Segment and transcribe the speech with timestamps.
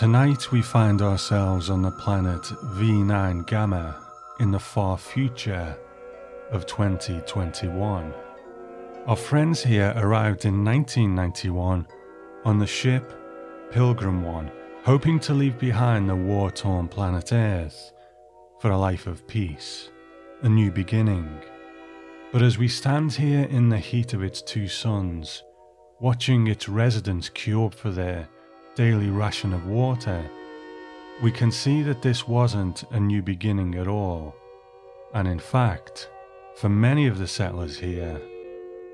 [0.00, 4.02] Tonight we find ourselves on the planet V9 Gamma
[4.38, 5.76] in the far future
[6.50, 8.14] of 2021.
[9.06, 11.86] Our friends here arrived in 1991
[12.46, 13.12] on the ship
[13.72, 14.50] Pilgrim 1,
[14.84, 17.92] hoping to leave behind the war torn planet Earth
[18.58, 19.90] for a life of peace,
[20.40, 21.28] a new beginning.
[22.32, 25.42] But as we stand here in the heat of its two suns,
[26.00, 28.30] watching its residents queue up for their
[28.80, 30.24] daily ration of water,
[31.22, 34.34] we can see that this wasn't a new beginning at all.
[35.12, 36.08] And in fact,
[36.56, 38.18] for many of the settlers here,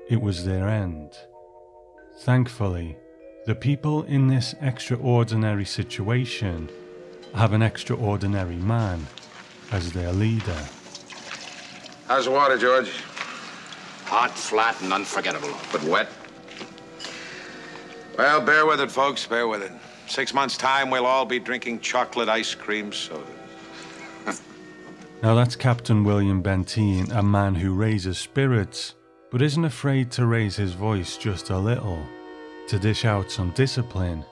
[0.09, 1.11] it was their end.
[2.19, 2.97] Thankfully,
[3.45, 6.67] the people in this extraordinary situation
[7.33, 9.07] have an extraordinary man
[9.71, 10.65] as their leader.
[12.09, 12.91] How's the water, George?
[14.07, 15.55] Hot, flat, and unforgettable.
[15.71, 16.09] But wet?
[18.17, 19.27] Well, bear with it, folks.
[19.27, 19.71] Bear with it.
[20.07, 23.23] Six months' time, we'll all be drinking chocolate ice cream soda.
[25.23, 28.93] Now that's Captain William Benteen, a man who raises spirits,
[29.31, 32.05] but isn't afraid to raise his voice just a little,
[32.67, 34.23] to dish out some discipline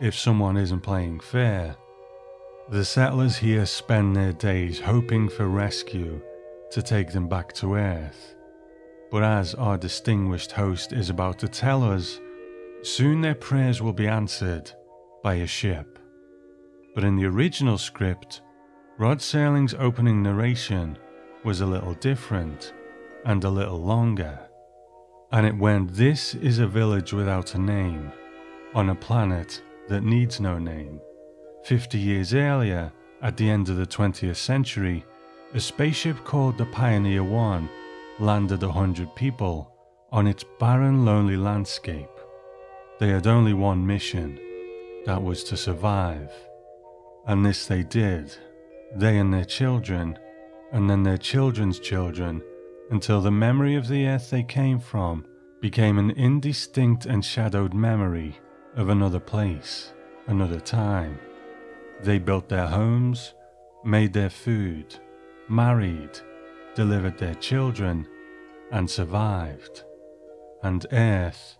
[0.00, 1.76] if someone isn't playing fair.
[2.70, 6.20] The settlers here spend their days hoping for rescue
[6.72, 8.34] to take them back to Earth.
[9.12, 12.18] But as our distinguished host is about to tell us,
[12.82, 14.72] Soon their prayers will be answered
[15.22, 16.00] by a ship.
[16.94, 18.42] But in the original script,
[18.98, 20.98] Rod Serling's opening narration
[21.44, 22.72] was a little different
[23.24, 24.38] and a little longer.
[25.30, 28.12] And it went This is a village without a name,
[28.74, 31.00] on a planet that needs no name.
[31.64, 35.04] Fifty years earlier, at the end of the 20th century,
[35.54, 37.68] a spaceship called the Pioneer 1
[38.18, 39.72] landed a hundred people
[40.10, 42.08] on its barren, lonely landscape.
[43.02, 44.38] They had only one mission
[45.06, 46.30] that was to survive.
[47.26, 48.32] And this they did,
[48.94, 50.20] they and their children,
[50.70, 52.40] and then their children's children,
[52.92, 55.26] until the memory of the earth they came from
[55.60, 58.38] became an indistinct and shadowed memory
[58.76, 59.92] of another place,
[60.28, 61.18] another time.
[62.04, 63.34] They built their homes,
[63.84, 64.94] made their food,
[65.48, 66.20] married,
[66.76, 68.06] delivered their children,
[68.70, 69.82] and survived.
[70.62, 71.56] And Earth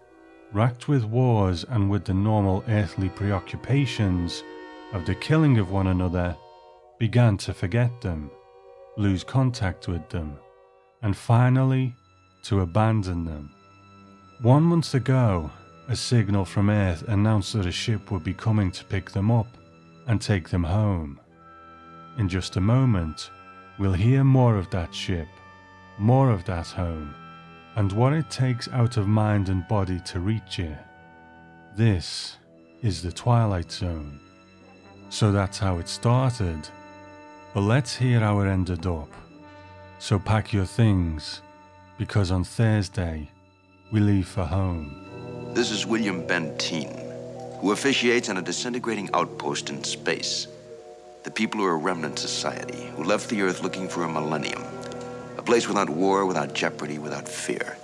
[0.52, 4.42] racked with wars and with the normal earthly preoccupations
[4.92, 6.36] of the killing of one another,
[6.98, 8.30] began to forget them,
[8.96, 10.36] lose contact with them,
[11.02, 11.94] and finally
[12.42, 13.50] to abandon them.
[14.42, 15.50] One month ago,
[15.88, 19.48] a signal from Earth announced that a ship would be coming to pick them up
[20.06, 21.18] and take them home.
[22.18, 23.30] In just a moment,
[23.78, 25.28] we'll hear more of that ship,
[25.98, 27.14] more of that home
[27.76, 30.76] and what it takes out of mind and body to reach it.
[31.74, 32.36] This
[32.82, 34.20] is the Twilight Zone.
[35.08, 36.68] So that's how it started.
[37.54, 39.08] But let's hear how it ended up.
[39.98, 41.42] So pack your things,
[41.96, 43.30] because on Thursday,
[43.90, 45.52] we leave for home.
[45.54, 50.48] This is William Benteen, who officiates on a disintegrating outpost in space.
[51.24, 54.64] The people are a remnant society who left the Earth looking for a millennium
[55.36, 57.76] a place without war, without jeopardy, without fear.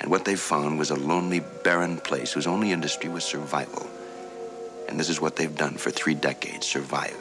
[0.00, 3.86] And what they found was a lonely, barren place whose only industry was survival.
[4.88, 7.16] And this is what they've done for three decades survive.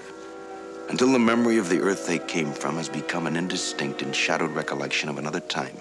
[0.90, 4.52] Until the memory of the earth they came from has become an indistinct and shadowed
[4.52, 5.76] recollection of another time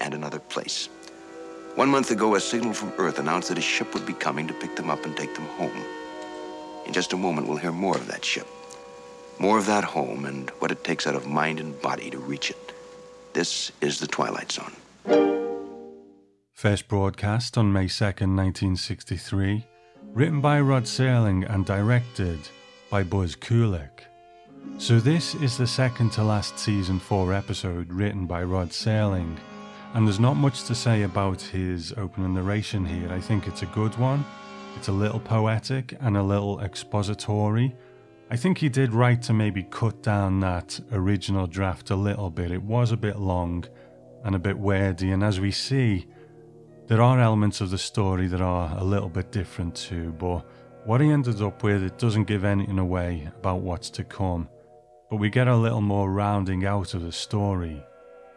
[0.00, 0.88] and another place.
[1.78, 4.54] One month ago, a signal from Earth announced that a ship would be coming to
[4.54, 5.84] pick them up and take them home.
[6.86, 8.48] In just a moment, we'll hear more of that ship,
[9.38, 12.50] more of that home, and what it takes out of mind and body to reach
[12.50, 12.67] it.
[13.38, 14.72] This is the Twilight Zone.
[16.54, 19.64] First broadcast on May 2nd, 1963,
[20.12, 22.40] written by Rod Serling and directed
[22.90, 24.00] by Buzz Kulik.
[24.78, 29.36] So, this is the second to last season 4 episode written by Rod Serling,
[29.94, 33.08] and there's not much to say about his opening narration here.
[33.12, 34.24] I think it's a good one.
[34.76, 37.72] It's a little poetic and a little expository,
[38.30, 42.50] I think he did right to maybe cut down that original draft a little bit.
[42.50, 43.64] It was a bit long
[44.22, 46.06] and a bit wordy, and as we see,
[46.88, 50.46] there are elements of the story that are a little bit different too, but
[50.84, 54.48] what he ended up with, it doesn't give anything away about what's to come.
[55.08, 57.82] But we get a little more rounding out of the story.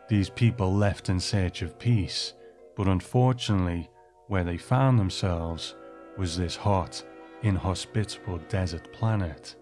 [0.08, 2.34] These people left in search of peace,
[2.78, 3.90] but unfortunately,
[4.28, 5.76] where they found themselves
[6.18, 7.04] was this hot,
[7.42, 9.56] inhospitable desert planet.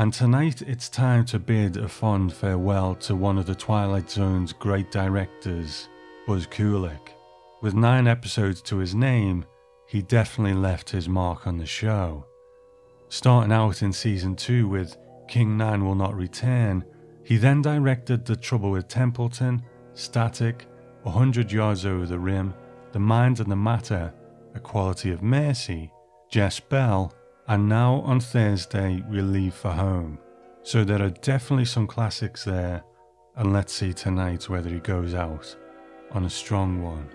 [0.00, 4.50] And tonight it's time to bid a fond farewell to one of the Twilight Zone's
[4.50, 5.90] great directors,
[6.26, 7.10] Buzz Kulik.
[7.60, 9.44] With nine episodes to his name,
[9.86, 12.24] he definitely left his mark on the show.
[13.10, 14.96] Starting out in season 2 with
[15.28, 16.82] King Nine Will Not Return,
[17.22, 19.60] he then directed The Trouble with Templeton,
[19.92, 20.64] Static,
[21.04, 22.54] A Hundred Yards Over the Rim,
[22.92, 24.14] The Mind and the Matter,
[24.54, 25.92] A Quality of Mercy,
[26.30, 27.12] Jess-Belle,
[27.48, 30.18] and now on Thursday we'll leave for home.
[30.62, 32.84] So there are definitely some classics there,
[33.36, 35.56] and let's see tonight whether he goes out
[36.12, 37.08] on a strong one.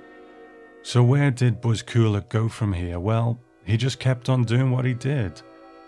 [0.82, 3.00] So where did Buzz Kulik go from here?
[3.00, 5.42] Well, he just kept on doing what he did,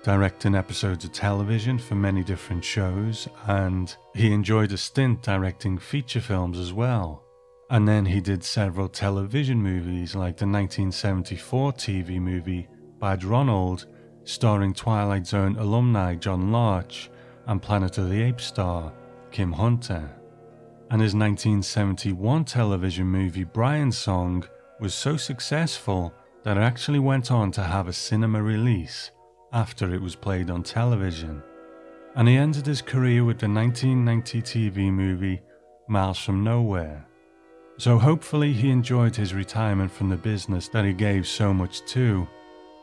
[0.03, 6.21] directing episodes of television for many different shows, and he enjoyed a stint directing feature
[6.21, 7.23] films as well.
[7.69, 12.67] And then he did several television movies like the 1974 TV movie
[12.99, 13.85] Bad Ronald
[14.27, 17.09] starring Twilight Zone alumni John Larch
[17.45, 18.91] and Planet of the Apes star
[19.31, 20.11] Kim Hunter.
[20.91, 24.45] And his 1971 television movie Brian's Song
[24.81, 26.13] was so successful
[26.43, 29.11] that it actually went on to have a cinema release
[29.53, 31.41] after it was played on television.
[32.15, 35.41] And he ended his career with the 1990 TV movie
[35.87, 37.07] Miles from Nowhere.
[37.77, 42.27] So hopefully he enjoyed his retirement from the business that he gave so much to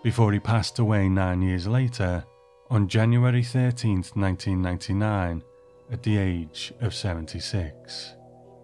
[0.05, 2.23] before he passed away nine years later
[2.69, 5.43] on January 13, 1999,
[5.91, 8.15] at the age of 76.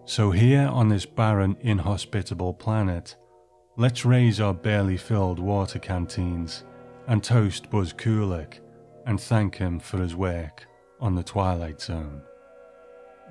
[0.05, 3.15] So, here on this barren, inhospitable planet,
[3.75, 6.63] let's raise our barely filled water canteens
[7.07, 8.59] and toast Buzz Kulik
[9.07, 10.67] and thank him for his work
[10.99, 12.21] on the Twilight Zone.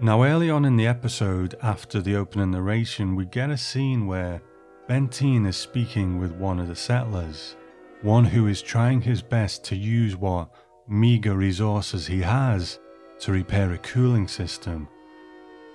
[0.01, 4.43] Now, early on in the episode, after the opening narration, we get a scene where
[4.89, 7.55] Benteen is speaking with one of the settlers
[8.03, 10.51] one who is trying his best to use what
[10.89, 12.79] meager resources he has
[13.21, 14.89] to repair a cooling system.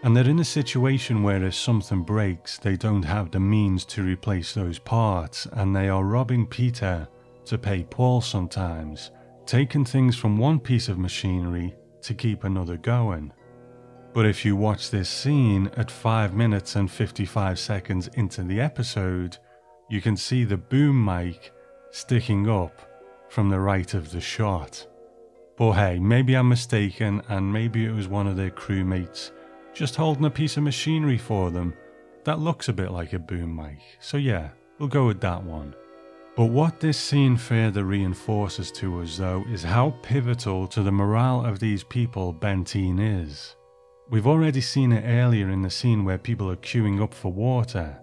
[0.03, 4.03] And they're in a situation where if something breaks, they don't have the means to
[4.03, 7.07] replace those parts, and they are robbing Peter
[7.45, 9.11] to pay Paul sometimes,
[9.45, 13.31] taking things from one piece of machinery to keep another going.
[14.13, 19.37] But if you watch this scene at 5 minutes and 55 seconds into the episode,
[19.89, 21.51] you can see the boom mic
[21.95, 22.81] sticking up
[23.29, 24.85] from the right of the shot.
[25.55, 29.31] But hey, maybe I'm mistaken, and maybe it was one of their crewmates
[29.73, 31.73] just holding a piece of machinery for them
[32.25, 33.79] that looks a bit like a boom mic.
[33.99, 35.73] So yeah, we'll go with that one.
[36.35, 41.45] But what this scene further reinforces to us, though, is how pivotal to the morale
[41.45, 43.55] of these people Benteen is.
[44.09, 47.97] We've already seen it earlier in the scene where people are queuing up for water,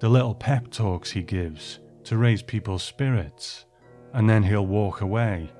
[0.00, 3.64] the little pep talks he gives, to raise people's spirits,
[4.12, 5.50] and then he'll walk away.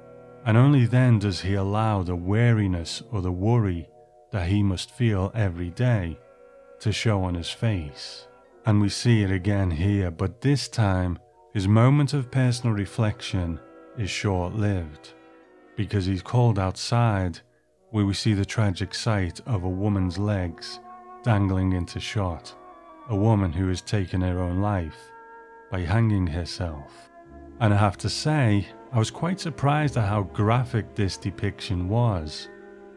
[0.45, 3.89] And only then does he allow the weariness or the worry
[4.31, 6.19] that he must feel every day
[6.81, 8.29] to show on his face.
[8.65, 11.19] And we see it again here, but this time
[11.53, 13.59] his moment of personal reflection
[13.99, 15.15] is short lived
[15.77, 17.41] because he's called outside
[17.91, 20.79] where we see the tragic sight of a woman's legs
[21.25, 22.55] dangling into shot,
[23.09, 25.11] a woman who has taken her own life
[25.71, 27.11] by hanging herself.
[27.61, 32.49] And I have to say, I was quite surprised at how graphic this depiction was.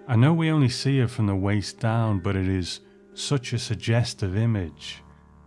[0.08, 2.82] I know we only see her from the waist down, but it is
[3.14, 5.04] such a suggestive image.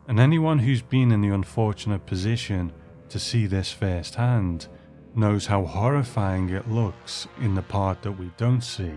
[0.08, 2.72] And anyone who's been in the unfortunate position
[3.08, 4.68] to see this firsthand
[5.14, 8.94] knows how horrifying it looks in the part that we don't see.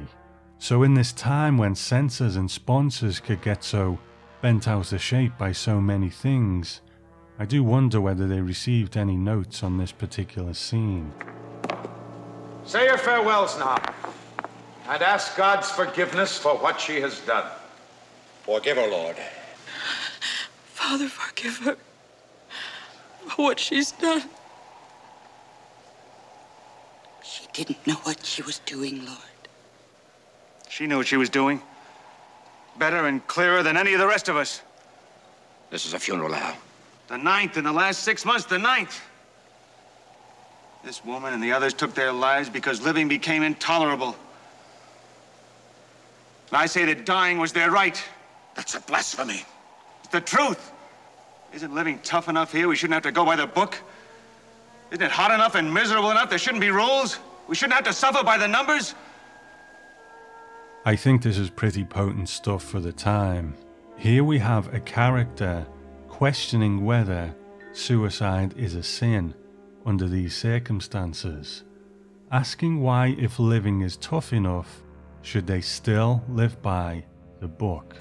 [0.58, 4.00] So, in this time when censors and sponsors could get so
[4.42, 6.82] bent out of shape by so many things,
[7.38, 11.12] I do wonder whether they received any notes on this particular scene.
[12.66, 13.76] Say your farewells now,
[14.88, 17.46] and ask God's forgiveness for what she has done.
[18.44, 19.18] Forgive her, Lord.
[20.64, 21.78] Father, forgive her
[23.28, 24.24] for what she's done.
[27.22, 29.20] She didn't know what she was doing, Lord.
[30.70, 31.62] She knew what she was doing.
[32.78, 34.62] Better and clearer than any of the rest of us.
[35.70, 36.56] This is a funeral, Al.
[37.08, 39.02] The ninth in the last six months, the ninth.
[40.84, 44.16] This woman and the others took their lives because living became intolerable.
[46.50, 48.02] And I say that dying was their right.
[48.56, 49.44] That's a blasphemy.
[50.04, 50.72] It's the truth.
[51.54, 52.68] Isn't living tough enough here?
[52.68, 53.78] We shouldn't have to go by the book.
[54.92, 56.30] Isn't it hot enough and miserable enough?
[56.30, 57.20] There shouldn't be rules.
[57.48, 58.94] We shouldn't have to suffer by the numbers.
[60.86, 63.56] I think this is pretty potent stuff for the time.
[63.98, 65.66] Here we have a character
[66.16, 67.36] questioning whether
[67.74, 69.34] suicide is a sin
[69.86, 71.66] under these circumstances,
[72.32, 74.82] asking why, if living is tough enough,
[75.24, 77.04] should they still live by
[77.42, 77.98] the book.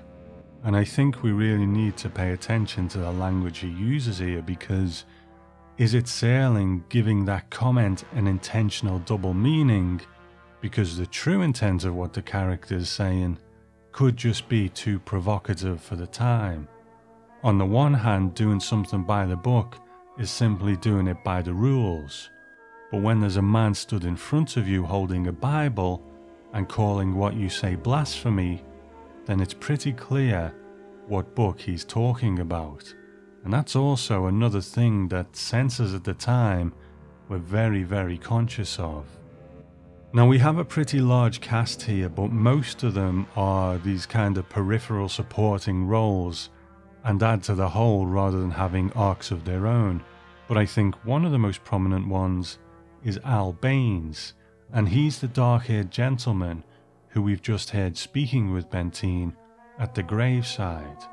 [0.62, 4.42] And I think we really need to pay attention to the language he uses here
[4.42, 5.06] because
[5.76, 10.00] is it Serling giving that comment an intentional double meaning?
[10.60, 13.38] Because the true intent of what the character is saying
[13.90, 16.68] could just be too provocative for the time.
[17.44, 19.76] On the one hand, doing something by the book
[20.18, 22.30] is simply doing it by the rules.
[22.90, 26.02] But when there's a man stood in front of you holding a Bible
[26.54, 28.64] and calling what you say blasphemy,
[29.26, 30.54] then it's pretty clear
[31.06, 32.94] what book he's talking about.
[33.44, 36.72] And that's also another thing that censors at the time
[37.28, 39.04] were very, very conscious of.
[40.14, 44.38] Now, we have a pretty large cast here, but most of them are these kind
[44.38, 46.48] of peripheral supporting roles
[47.04, 50.02] and add to the whole rather than having arcs of their own.
[50.48, 52.58] But I think one of the most prominent ones
[53.04, 54.32] is Al Baines,
[54.72, 56.64] and he's the dark haired gentleman
[57.08, 59.34] who we've just heard speaking with Benteen
[59.78, 61.04] at the graveside.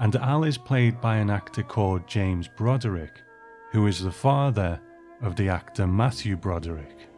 [0.00, 3.20] And Al is played by an actor called James Broderick,
[3.70, 4.80] who is the father
[5.22, 7.08] of the actor Matthew Broderick.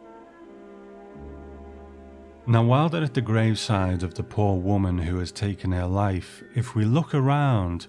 [2.45, 6.43] Now, while they're at the graveside of the poor woman who has taken her life,
[6.55, 7.87] if we look around,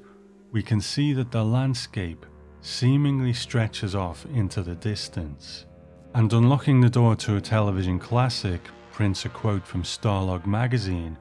[0.51, 2.25] we can see that the landscape
[2.61, 5.67] seemingly stretches off into the distance.
[6.15, 8.61] And unlocking the door to a television classic
[8.93, 11.17] prints a quote from Starlog magazine,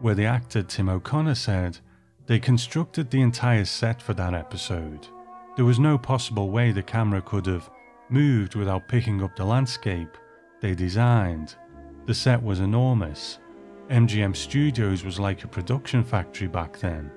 [0.00, 1.78] where the actor Tim O'Connor said,
[2.26, 5.06] They constructed the entire set for that episode.
[5.56, 7.70] There was no possible way the camera could have
[8.08, 10.16] moved without picking up the landscape
[10.60, 11.54] they designed.
[12.06, 13.38] The set was enormous.
[13.90, 17.10] MGM Studios was like a production factory back then.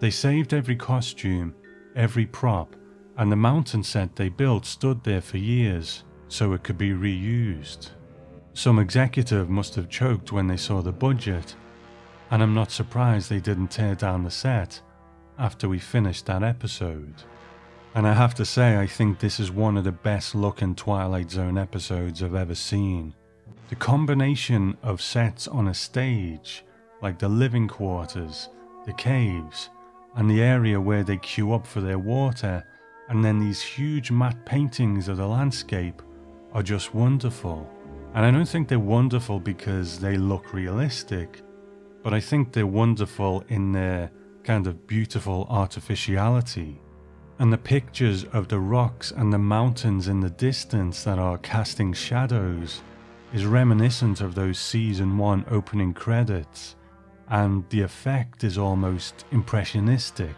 [0.00, 1.54] They saved every costume,
[1.96, 2.76] every prop,
[3.16, 7.90] and the mountain set they built stood there for years so it could be reused.
[8.54, 11.56] Some executive must have choked when they saw the budget,
[12.30, 14.80] and I'm not surprised they didn't tear down the set
[15.38, 17.14] after we finished that episode.
[17.94, 21.30] And I have to say, I think this is one of the best looking Twilight
[21.30, 23.14] Zone episodes I've ever seen.
[23.68, 26.64] The combination of sets on a stage,
[27.02, 28.48] like the living quarters,
[28.86, 29.70] the caves,
[30.18, 32.64] and the area where they queue up for their water,
[33.08, 36.02] and then these huge matte paintings of the landscape,
[36.52, 37.70] are just wonderful.
[38.14, 41.40] And I don't think they're wonderful because they look realistic,
[42.02, 44.10] but I think they're wonderful in their
[44.42, 46.80] kind of beautiful artificiality.
[47.38, 51.92] And the pictures of the rocks and the mountains in the distance that are casting
[51.92, 52.82] shadows
[53.32, 56.74] is reminiscent of those season 1 opening credits,
[57.30, 60.34] and the effect is almost impressionistic.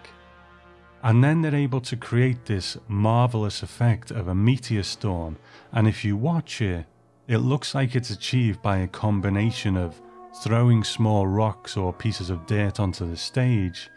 [1.03, 5.39] And then they're able to create this marvelous effect of a meteor storm,
[5.73, 6.87] and if you watch it,
[7.27, 10.01] it looks like it's achieved by a combination of
[10.43, 13.89] throwing small rocks or pieces of dirt onto the stage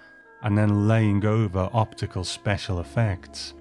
[0.44, 3.54] and then laying over optical special effects.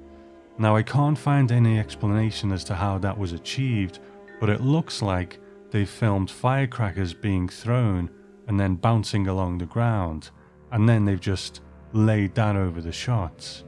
[0.58, 4.00] Now, I can't find any explanation as to how that was achieved,
[4.40, 5.38] but it looks like
[5.70, 8.10] they filmed firecrackers being thrown
[8.46, 10.30] and then bouncing along the ground,
[10.70, 11.60] and then they've just
[11.92, 13.64] laid down over the shots.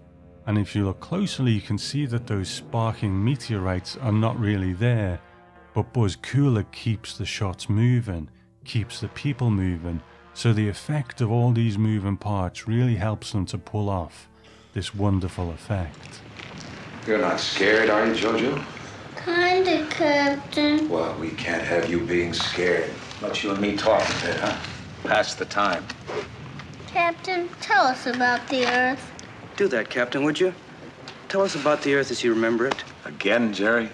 [0.46, 4.72] And if you look closely, you can see that those sparking meteorites are not really
[4.72, 5.20] there,
[5.74, 8.28] but Buzz Kulik keeps the shots moving,
[8.64, 10.02] keeps the people moving,
[10.34, 14.28] so the effect of all these moving parts really helps them to pull off
[14.72, 16.20] this wonderful effect.
[17.06, 18.64] You're not scared, are you, Jojo?
[19.24, 20.88] Kinda, Captain.
[20.88, 22.90] Well, we can't have you being scared.
[23.24, 24.54] Let you and me talk a bit, huh?
[25.04, 25.82] Pass the time.
[26.86, 29.12] Captain, tell us about the Earth.
[29.56, 30.52] Do that, Captain, would you?
[31.30, 32.84] Tell us about the Earth as you remember it.
[33.06, 33.88] Again, Jerry?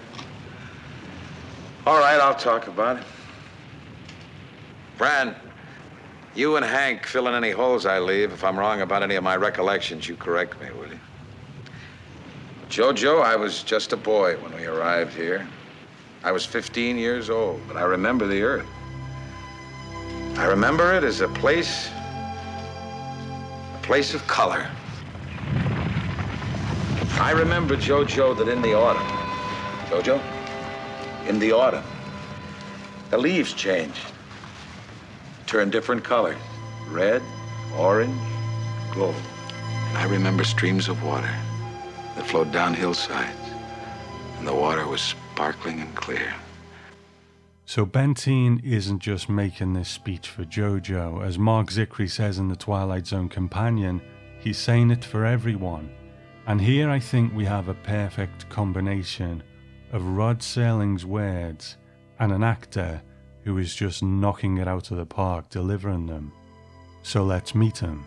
[1.87, 3.03] All right, I'll talk about it.
[4.97, 5.33] Bran,
[6.35, 8.33] you and Hank fill in any holes I leave.
[8.33, 10.99] If I'm wrong about any of my recollections, you correct me, will you?
[12.69, 15.47] Jojo, I was just a boy when we arrived here.
[16.21, 18.67] I was 15 years old, but I remember the Earth.
[20.37, 21.89] I remember it as a place,
[23.75, 24.67] a place of color.
[27.19, 29.07] I remember, Jojo, that in the autumn,
[29.89, 30.21] Jojo,
[31.27, 31.83] in the autumn,
[33.09, 34.01] the leaves change,
[35.45, 36.37] turn different colors.
[36.89, 37.21] red,
[37.77, 38.19] orange,
[38.93, 39.15] gold.
[39.89, 41.33] And I remember streams of water
[42.15, 43.37] that flowed down hillsides,
[44.37, 46.33] and the water was sparkling and clear.
[47.73, 51.25] So Benteen isn't just making this speech for Jojo.
[51.25, 54.01] As Marc Zicree says in The Twilight Zone Companion,
[54.41, 55.89] he's saying it for everyone.
[56.47, 59.41] And here I think we have a perfect combination
[59.93, 61.77] of Rod Serling's words
[62.19, 63.01] and an actor
[63.45, 66.33] who is just knocking it out of the park delivering them.
[67.03, 68.03] So let's meet him.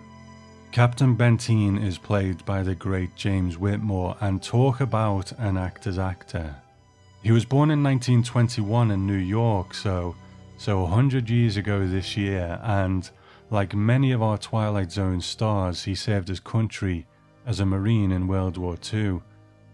[0.73, 6.54] Captain Benteen is played by the great James Whitmore, and talk about an actor's actor.
[7.25, 10.14] He was born in 1921 in New York, so
[10.59, 13.11] so 100 years ago this year, and
[13.50, 17.07] like many of our Twilight Zone stars, he served his country
[17.47, 19.23] as a Marine in World War II.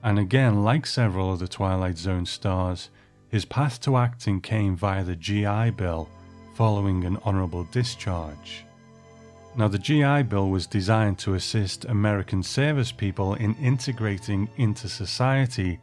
[0.04, 2.88] And again, like several of the Twilight Zone stars,
[3.28, 6.08] his path to acting came via the GI Bill
[6.54, 8.64] following an honourable discharge.
[9.56, 15.80] Now, the GI Bill was designed to assist American service people in integrating into society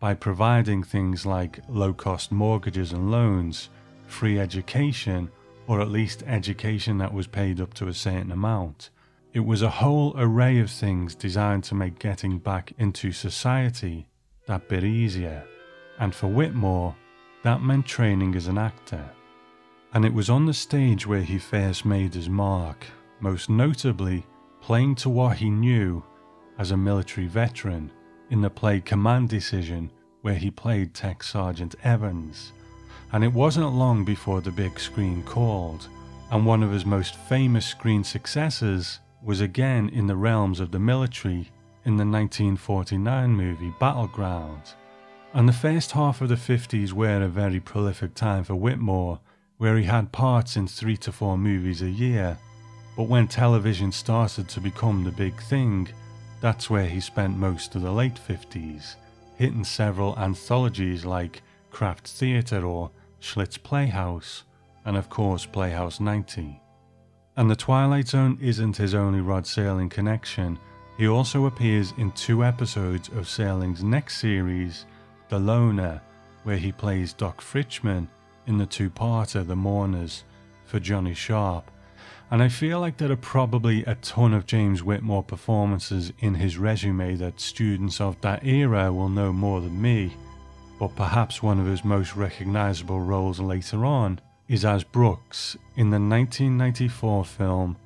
[0.00, 3.68] by providing things like low cost mortgages and loans,
[4.06, 5.30] free education,
[5.66, 8.88] or at least education that was paid up to a certain amount.
[9.34, 14.08] It was a whole array of things designed to make getting back into society
[14.46, 15.44] that bit easier.
[16.00, 16.96] And for Whitmore,
[17.44, 19.08] that meant training as an actor.
[19.92, 22.86] And it was on the stage where he first made his mark,
[23.20, 24.26] most notably
[24.62, 26.02] playing to what he knew
[26.58, 27.92] as a military veteran
[28.30, 29.90] in the play Command Decision,
[30.22, 32.52] where he played Tech Sergeant Evans.
[33.12, 35.88] And it wasn't long before the big screen called,
[36.30, 40.78] and one of his most famous screen successes was again in the realms of the
[40.78, 41.50] military
[41.84, 44.74] in the 1949 movie Battleground.
[45.34, 49.20] And the first half of the 50s were a very prolific time for Whitmore,
[49.58, 52.38] where he had parts in three to four movies a year.
[52.96, 55.88] But when television started to become the big thing,
[56.40, 58.96] that's where he spent most of the late 50s,
[59.36, 64.44] hitting several anthologies like Kraft Theatre or Schlitz Playhouse,
[64.84, 66.60] and of course Playhouse 90.
[67.36, 70.58] And The Twilight Zone isn't his only Rod Serling connection.
[70.98, 74.86] He also appears in two episodes of Serling's next series,
[75.28, 76.02] The Loner,
[76.44, 78.08] where he plays Doc Fritchman
[78.46, 80.24] in the two parter The Mourners
[80.64, 81.70] for Johnny Sharp.
[82.30, 86.58] And I feel like there are probably a ton of James Whitmore performances in his
[86.58, 90.12] resume that students of that era will know more than me,
[90.78, 95.98] but perhaps one of his most recognizable roles later on is as Brooks in the
[95.98, 97.76] 1994 film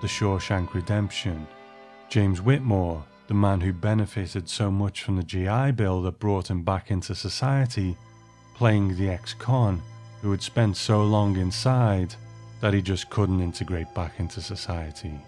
[0.00, 1.46] The Shawshank Redemption.
[2.08, 6.62] James Whitmore, the man who benefited so much from the GI Bill that brought him
[6.62, 7.98] back into society,
[8.54, 9.82] playing the ex con
[10.22, 12.14] who had spent so long inside
[12.60, 15.18] that he just couldn't integrate back into society.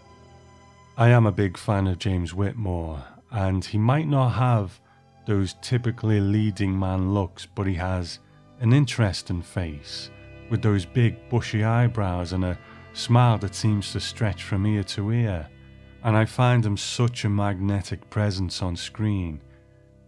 [0.96, 4.78] I am a big fan of James Whitmore, and he might not have
[5.26, 8.18] those typically leading man looks, but he has
[8.60, 10.10] an interesting face
[10.50, 12.58] with those big bushy eyebrows and a
[12.92, 15.48] smile that seems to stretch from ear to ear.
[16.04, 19.40] And I find him such a magnetic presence on screen.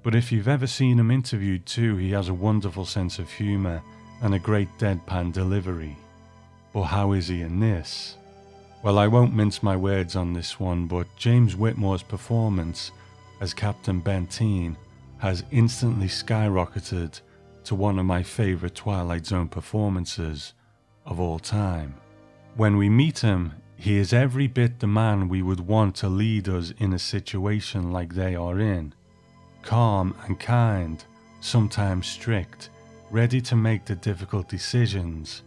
[0.02, 3.82] But if you've ever seen him interviewed too, he has a wonderful sense of humour
[4.20, 5.96] and a great deadpan delivery.
[6.74, 8.16] But how is he in this?
[8.82, 12.90] Well, I won't mince my words on this one, but James Whitmore's performance
[13.40, 14.76] as Captain Benteen
[15.18, 17.20] has instantly skyrocketed
[17.64, 20.52] to one of my favourite Twilight Zone performances
[21.06, 21.94] of all time.
[22.56, 26.48] When we meet him, he is every bit the man we would want to lead
[26.48, 28.92] us in a situation like they are in.
[29.62, 31.04] Calm and kind,
[31.40, 32.70] sometimes strict,
[33.10, 35.42] ready to make the difficult decisions,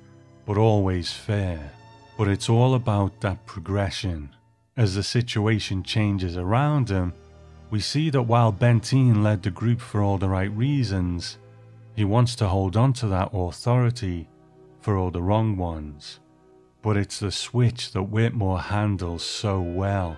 [0.47, 1.71] but always fair.
[2.17, 4.33] But it's all about that progression.
[4.77, 7.13] As the situation changes around him,
[7.69, 11.38] we see that while Benteen led the group for all the right reasons,
[11.95, 14.29] he wants to hold on to that authority
[14.79, 16.21] for all the wrong ones.
[16.81, 20.17] But it's the switch that Whitmore handles so well.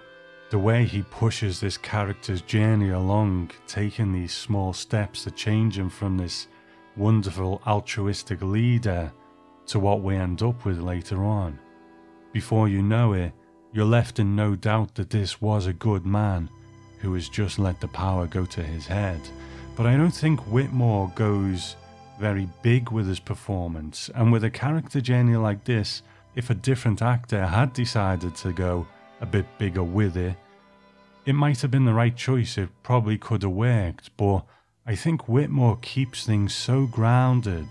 [0.52, 5.90] The way he pushes this character's journey along, taking these small steps to change him
[5.90, 6.48] from this
[6.96, 9.12] wonderful altruistic leader
[9.70, 11.58] to what we end up with later on.
[12.32, 13.32] Before you know it,
[13.72, 16.50] you're left in no doubt that this was a good man
[17.00, 19.22] who has just let the power go to his head.
[19.76, 21.76] But I don't think Whitmore goes
[22.20, 26.02] very big with his performance, and with a character journey like this,
[26.36, 28.88] if a different actor had decided to go
[29.22, 30.36] a bit bigger with it,
[31.26, 34.44] it might have been the right choice, it probably could have worked, but
[34.86, 37.68] I think Whitmore keeps things so grounded,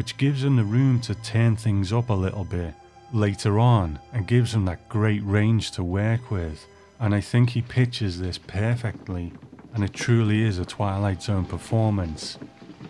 [0.00, 2.72] which gives him the room to turn things up a little bit
[3.12, 6.66] later on and gives him that great range to work with.
[6.98, 9.30] And I think he pitches this perfectly,
[9.74, 12.38] and it truly is a Twilight Zone performance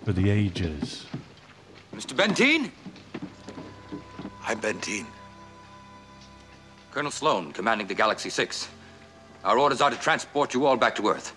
[0.04, 1.06] for the ages.
[1.92, 2.14] Mr.
[2.14, 2.70] Benteen?
[4.46, 5.06] I'm Benteen.
[6.92, 8.68] Colonel Sloan, commanding the Galaxy 6.
[9.42, 11.34] Our orders are to transport you all back to Earth.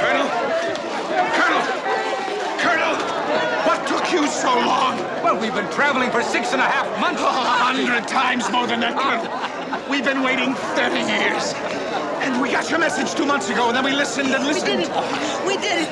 [0.00, 0.28] Colonel?
[1.36, 1.62] Colonel!
[2.58, 2.94] Colonel!
[3.66, 4.96] What took you so long?
[5.22, 7.20] Well, we've been traveling for six and a half months.
[7.22, 9.30] Oh, a hundred times more than that, Colonel.
[9.88, 11.54] We've been waiting 30 years.
[12.18, 14.90] And we got your message two months ago, and then we listened and listened.
[15.46, 15.90] We did it.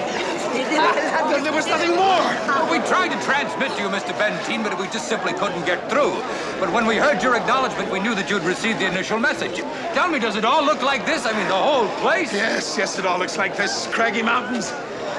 [0.50, 2.18] We did ah, There- There was nothing more.
[2.50, 4.10] Well, we tried to transmit to you, Mr.
[4.18, 6.18] Benteen, but we just simply couldn't get through.
[6.58, 9.58] But when we heard your acknowledgement, we knew that you'd received the initial message.
[9.94, 11.26] Tell me, does it all look like this?
[11.26, 12.32] I mean, the whole place?
[12.32, 13.86] Yes, yes, it all looks like this.
[13.92, 14.66] Craggy mountains,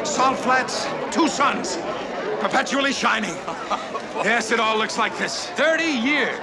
[0.03, 1.77] salt flats, two suns,
[2.41, 3.33] perpetually shining.
[4.23, 5.47] Yes, it all looks like this.
[5.51, 6.39] 30 years.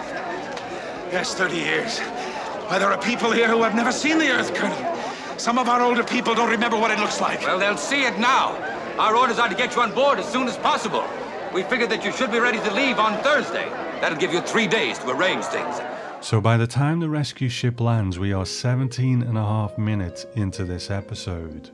[1.13, 1.99] Yes, 30 years.
[1.99, 4.97] Why, there are people here who have never seen the Earth, Colonel.
[5.39, 7.41] Some of our older people don't remember what it looks like.
[7.43, 8.57] Well, they'll see it now.
[8.99, 11.05] Our orders are to get you on board as soon as possible.
[11.53, 13.69] We figured that you should be ready to leave on Thursday.
[14.01, 15.81] That'll give you three days to arrange things.
[16.21, 20.27] So by the time the rescue ship lands, we are 17 and a half minutes
[20.35, 21.71] into this episode.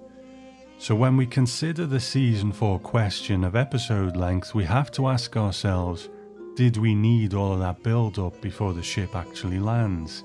[0.80, 5.36] So when we consider the season 4 question of episode length, we have to ask
[5.36, 6.08] ourselves
[6.56, 10.24] did we need all of that build up before the ship actually lands?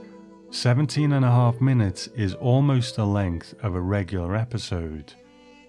[0.52, 5.14] 17 and a half minutes is almost the length of a regular episode.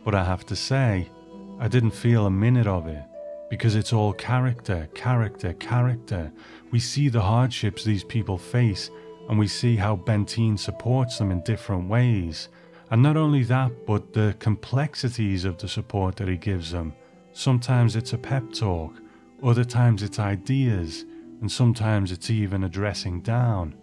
[0.04, 1.10] But I have to say,
[1.58, 3.02] I didn't feel a minute of it
[3.50, 6.30] because it's all character, character, character.
[6.70, 8.88] We see the hardships these people face
[9.28, 12.50] and we see how Benteen supports them in different ways.
[12.90, 16.94] And not only that, but the complexities of the support that he gives them.
[17.32, 18.94] Sometimes it's a pep talk,
[19.42, 21.04] other times it's ideas,
[21.40, 23.74] and sometimes it's even a dressing down.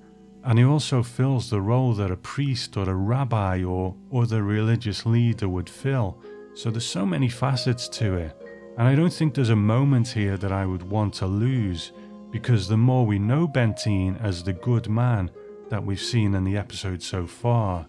[0.43, 5.05] And he also fills the role that a priest or a rabbi or other religious
[5.05, 6.17] leader would fill.
[6.55, 8.35] So there's so many facets to it.
[8.77, 11.91] And I don't think there's a moment here that I would want to lose,
[12.31, 15.29] because the more we know Benteen as the good man
[15.69, 17.85] that we've seen in the episode so far,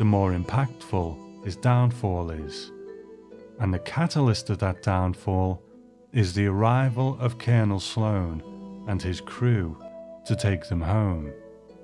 [0.00, 2.72] the more impactful his downfall is.
[3.58, 5.62] And the catalyst of that downfall
[6.14, 8.42] is the arrival of Colonel Sloan
[8.88, 9.76] and his crew
[10.24, 11.30] to take them home.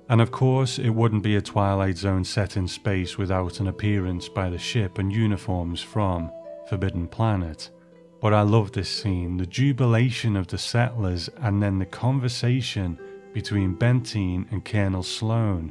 [0.09, 4.31] And of course, it wouldn't be a Twilight Zone set in space without an appearance
[4.31, 6.33] by the ship and uniforms from
[6.71, 7.69] Forbidden Planet.
[8.23, 12.99] But I love this scene the jubilation of the settlers, and then the conversation
[13.35, 15.71] between Benteen and Colonel Sloan.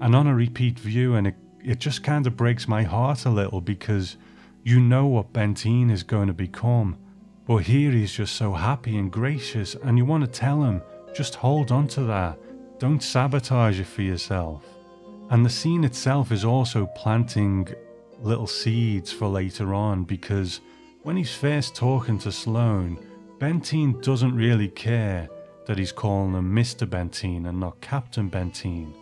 [0.00, 3.30] And on a repeat view, and it, it just kind of breaks my heart a
[3.30, 4.16] little because
[4.62, 6.96] you know what Benteen is going to become.
[7.46, 10.82] But here he's just so happy and gracious, and you want to tell him,
[11.14, 12.38] just hold on to that.
[12.78, 14.64] Don't sabotage it for yourself.
[15.30, 17.68] And the scene itself is also planting
[18.20, 20.60] little seeds for later on because
[21.02, 22.98] when he's first talking to Sloan,
[23.38, 25.28] Benteen doesn't really care
[25.66, 26.86] that he's calling him Mr.
[26.86, 28.92] Benteen and not Captain Benteen.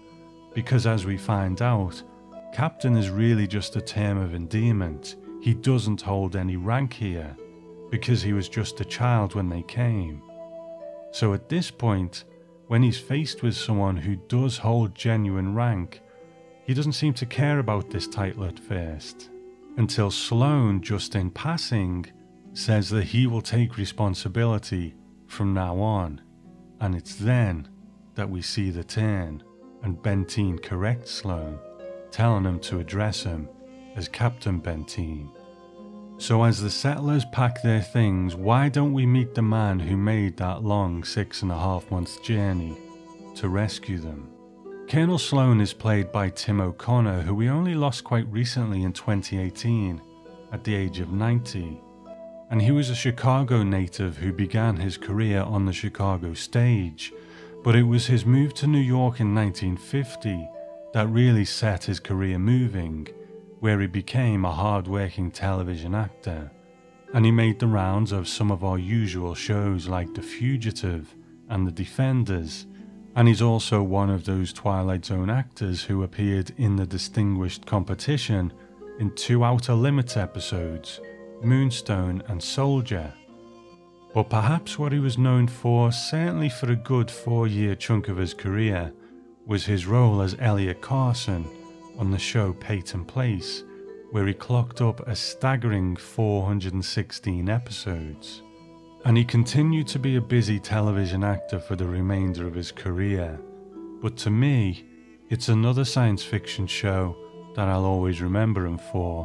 [0.55, 2.03] Because as we find out,
[2.53, 5.17] Captain is really just a term of endearment.
[5.41, 7.37] He doesn't hold any rank here
[7.91, 10.23] because he was just a child when they came.
[11.13, 12.25] So at this point,
[12.67, 16.03] when he's faced with someone who does hold genuine rank,
[16.65, 19.31] he doesn't seem to care about this title at first.
[19.77, 22.05] Until Sloan, just in passing,
[22.53, 24.95] says that he will take responsibility
[25.27, 26.21] from now on.
[26.81, 27.69] And it's then
[28.17, 29.43] that we see the turn,
[29.83, 31.59] and Benteen corrects Sloan,
[32.11, 33.49] telling him to address him
[33.97, 35.31] as Captain Benteen.
[36.19, 40.37] So, as the settlers pack their things, why don't we meet the man who made
[40.39, 42.77] that long six and a half months journey
[43.37, 44.29] to rescue them?
[44.89, 50.01] Colonel Sloan is played by Tim O'Connor, who we only lost quite recently in 2018
[50.51, 51.81] at the age of 90.
[52.51, 57.13] And he was a Chicago native who began his career on the Chicago stage,
[57.63, 60.49] but it was his move to New York in 1950
[60.93, 63.09] that really set his career moving
[63.61, 66.51] where he became a hard working television actor.
[67.13, 71.15] And he made the rounds of some of our usual shows like The Fugitive
[71.49, 72.67] and The Defenders.
[73.17, 78.53] And he's also one of those Twilight Zone actors who appeared in the distinguished competition
[79.01, 81.01] in two Outer Limits episodes,
[81.43, 83.13] Moonstone and Soldier.
[84.15, 88.17] But perhaps what he was known for, certainly for a good four year chunk of
[88.17, 88.93] his career,
[89.49, 91.45] was his role as Elliot Carson
[91.99, 93.65] on the show Peyton Place,
[94.11, 98.43] where he clocked up a staggering 416 episodes.
[99.07, 103.41] And he continued to be a busy television actor for the remainder of his career.
[104.03, 104.85] But to me,
[105.31, 107.17] it's another science fiction show
[107.57, 109.25] that I'll always remember him for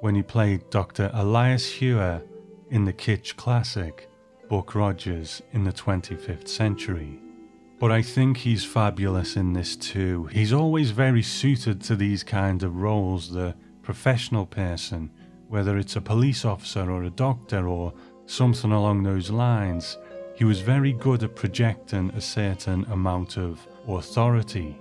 [0.00, 1.10] when he played Dr.
[1.12, 2.22] Elias Huer
[2.70, 4.08] in the kitsch classic
[4.48, 7.23] Buck Rogers in the 25th century.
[7.84, 10.24] But I think he's fabulous in this too.
[10.32, 15.10] He's always very suited to these kind of roles, the professional person,
[15.48, 17.92] whether it's a police officer or a doctor or
[18.24, 19.98] something along those lines.
[20.34, 24.78] He was very good at projecting a certain amount of authority.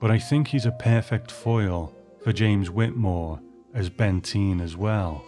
[0.00, 3.38] But I think he's a perfect foil for James Whitmore
[3.74, 5.22] as Benteen as well.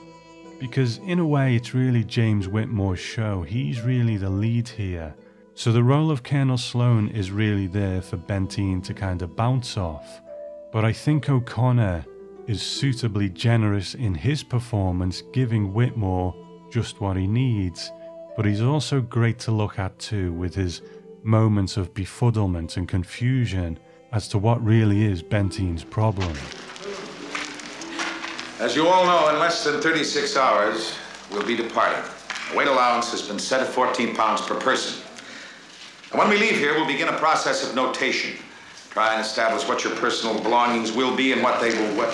[0.59, 3.43] Because in a way, it's really James Whitmore's show.
[3.43, 5.15] He's really the lead here.
[5.59, 9.77] So the role of Colonel Sloan is really there for Benteen to kind of bounce
[9.77, 10.21] off.
[10.71, 12.07] But I think O'Connor
[12.47, 16.33] is suitably generous in his performance, giving Whitmore
[16.71, 17.91] just what he needs.
[18.37, 20.81] But he's also great to look at too, with his
[21.25, 23.81] moments of befuddlement and confusion
[24.13, 26.37] as to what really is Benteen's problem.
[28.61, 30.95] As you all know, in less than 36 hours,
[31.33, 32.09] we'll be departing.
[32.53, 35.03] The weight allowance has been set at 14 pounds per person.
[36.11, 38.39] And when we leave here, we'll begin a process of notation.
[38.91, 42.11] Try and establish what your personal belongings will be and what they will weigh.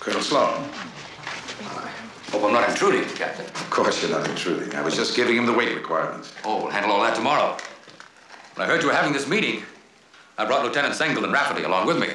[0.00, 0.68] Colonel Sloan.
[2.30, 3.46] Hope I'm not intruding, Captain.
[3.46, 4.74] Of course you're not intruding.
[4.74, 6.34] I was just giving him the weight requirements.
[6.44, 7.56] Oh, we'll handle all that tomorrow.
[8.56, 9.62] When I heard you were having this meeting,
[10.36, 12.08] I brought Lieutenant Sengel and Rafferty along with me.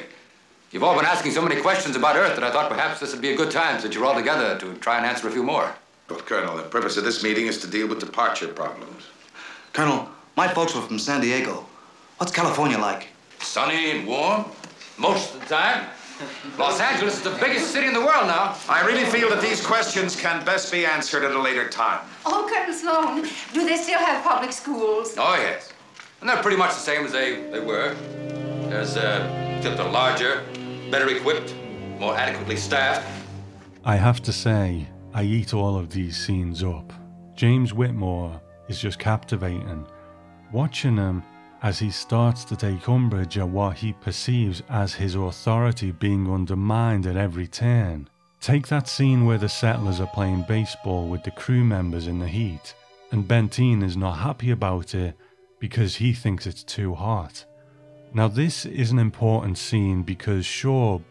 [0.72, 3.22] You've all been asking so many questions about Earth that I thought perhaps this would
[3.22, 5.74] be a good time since you're all together to try and answer a few more.
[6.10, 9.04] Well, Colonel, the purpose of this meeting is to deal with departure problems.
[9.72, 11.64] Colonel, my folks were from San Diego.
[12.18, 13.08] What's California like?
[13.38, 14.46] Sunny and warm,
[14.98, 15.86] most of the time.
[16.58, 18.56] Los Angeles is the biggest city in the world now.
[18.68, 22.04] I really feel that these questions can best be answered at a later time.
[22.26, 23.22] Oh, Colonel Sloan,
[23.54, 25.14] do they still have public schools?
[25.16, 25.72] Oh, yes.
[26.20, 27.94] And they're pretty much the same as they, they were.
[28.68, 30.42] There's, uh, except they're larger,
[30.90, 31.54] better equipped,
[31.98, 33.06] more adequately staffed.
[33.84, 36.92] I have to say, I eat all of these scenes up.
[37.34, 39.86] James Whitmore is just captivating.
[40.52, 41.22] Watching him
[41.62, 47.06] as he starts to take umbrage at what he perceives as his authority being undermined
[47.06, 48.08] at every turn.
[48.40, 52.28] Take that scene where the settlers are playing baseball with the crew members in the
[52.28, 52.74] heat,
[53.12, 55.14] and Benteen is not happy about it
[55.58, 57.44] because he thinks it's too hot.
[58.14, 61.02] Now, this is an important scene because, sure,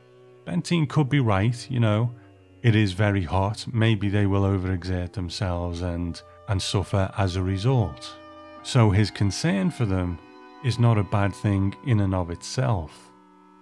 [0.45, 2.11] Benteen could be right, you know.
[2.61, 3.65] It is very hot.
[3.71, 8.13] Maybe they will overexert themselves and, and suffer as a result.
[8.63, 10.19] So, his concern for them
[10.65, 13.11] is not a bad thing in and of itself.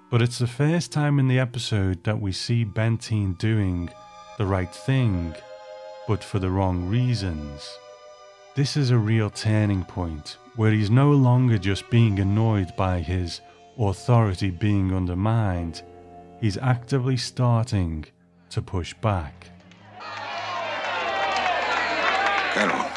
[0.09, 3.89] But it's the first time in the episode that we see Benteen doing
[4.37, 5.35] the right thing,
[6.07, 7.77] but for the wrong reasons.
[8.55, 13.41] This is a real turning point where he's no longer just being annoyed by his
[13.77, 15.83] authority being undermined,
[16.41, 18.05] he's actively starting
[18.57, 19.51] to push back.
[22.55, 22.89] Colonel,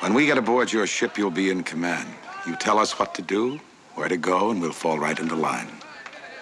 [0.00, 2.06] when we get aboard your ship, you'll be in command.
[2.46, 3.58] You tell us what to do,
[3.94, 5.68] where to go, and we'll fall right into line.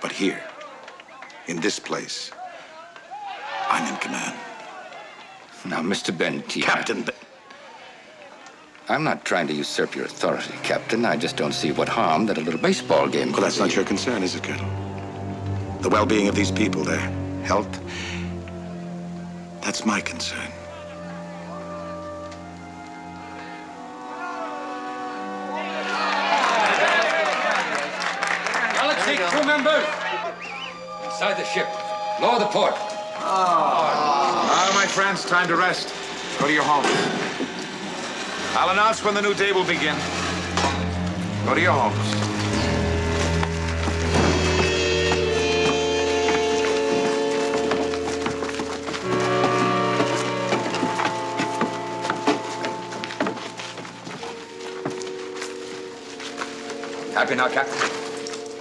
[0.01, 0.43] But here,
[1.47, 2.33] in this place,
[3.71, 4.37] I'm in command.
[5.65, 6.11] Now, Mr.
[6.11, 6.63] Benteen.
[6.63, 7.15] Captain Ben-
[8.89, 11.05] I'm not trying to usurp your authority, Captain.
[11.05, 13.63] I just don't see what harm that a little baseball game Well, that's be.
[13.63, 14.69] not your concern, is it, Colonel?
[15.83, 17.81] The well being of these people, their health.
[19.61, 20.51] That's my concern.
[28.75, 29.87] Galaxy crew members!
[31.05, 31.69] Inside the ship.
[32.21, 32.75] Lower the port.
[33.25, 35.95] Ah, my friends, time to rest.
[36.39, 36.89] Go to your homes.
[38.57, 39.97] I'll announce when the new day will begin.
[41.45, 42.32] Go to your homes.
[57.23, 57.89] Happy now, Captain?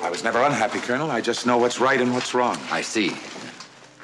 [0.03, 1.09] I was never unhappy, Colonel.
[1.09, 2.59] I just know what's right and what's wrong.
[2.69, 3.11] I see.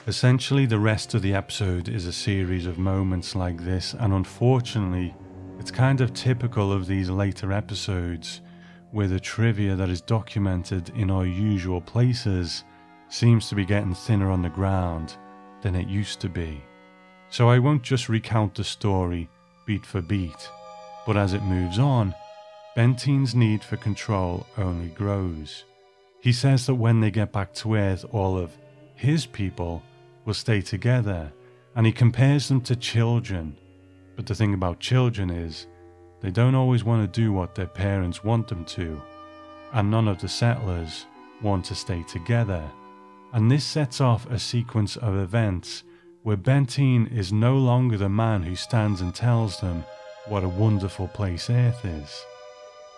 [0.08, 5.14] Essentially, the rest of the episode is a series of moments like this, and unfortunately,
[5.60, 8.42] it's kind of typical of these later episodes
[8.90, 12.64] where the trivia that is documented in our usual places
[13.10, 15.18] seems to be getting thinner on the ground
[15.62, 16.64] than it used to be.
[17.30, 19.30] So I won't just recount the story
[19.68, 20.50] beat for beat,
[21.06, 22.16] but as it moves on,
[22.78, 25.64] Benteen's need for control only grows.
[26.22, 28.56] He says that when they get back to Earth, all of
[28.94, 29.82] his people
[30.26, 31.34] will stay together,
[31.76, 33.58] and he compares them to children.
[34.16, 35.66] But the thing about children is,
[36.22, 39.02] they don't always want to do what their parents want them to,
[39.74, 41.08] and none of the settlers
[41.42, 42.64] want to stay together.
[43.34, 45.84] And this sets off a sequence of events
[46.22, 49.84] where Benteen is no longer the man who stands and tells them
[50.28, 52.24] what a wonderful place Earth is.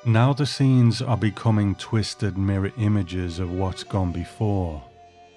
[0.06, 4.82] Now the scenes are becoming twisted mirror images of what's gone before.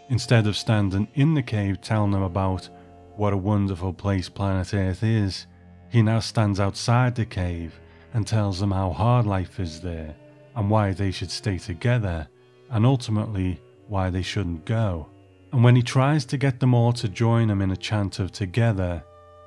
[0.09, 2.69] Instead of standing in the cave telling them about
[3.17, 5.47] what a wonderful place planet Earth is,
[5.89, 7.81] he now stands outside the cave
[8.15, 10.15] and tells them how hard life is there
[10.55, 12.29] and why they should stay together
[12.71, 15.09] and ultimately why they shouldn't go.
[15.51, 18.31] And when he tries to get them all to join him in a chant of
[18.31, 19.03] together,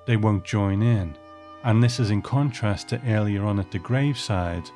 [0.07, 1.15] they won't join in.
[1.63, 4.69] And this is in contrast to earlier on at the graveside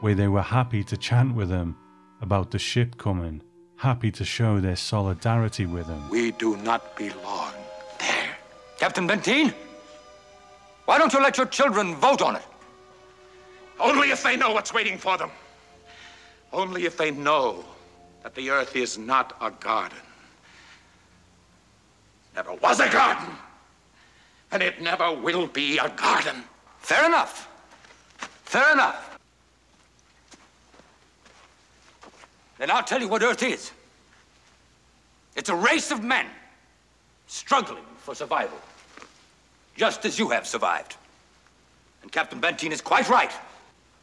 [0.00, 1.76] where they were happy to chant with him
[2.20, 3.42] about the ship coming,
[3.76, 6.08] happy to show their solidarity with him.
[6.10, 7.52] We do not belong
[7.98, 8.36] there.
[8.78, 9.52] Captain Benteen,
[10.84, 12.42] why don't you let your children vote on it?
[13.78, 15.30] Only if they know what's waiting for them.
[16.52, 17.64] Only if they know
[18.22, 19.98] that the earth is not a garden.
[22.34, 23.34] Never was a garden.
[24.52, 26.44] And it never will be a garden.
[26.78, 27.48] Fair enough.
[28.44, 29.15] Fair enough.
[32.58, 33.70] Then I'll tell you what Earth is.
[35.34, 36.26] It's a race of men
[37.26, 38.58] struggling for survival,
[39.76, 40.96] just as you have survived.
[42.02, 43.32] And Captain Benteen is quite right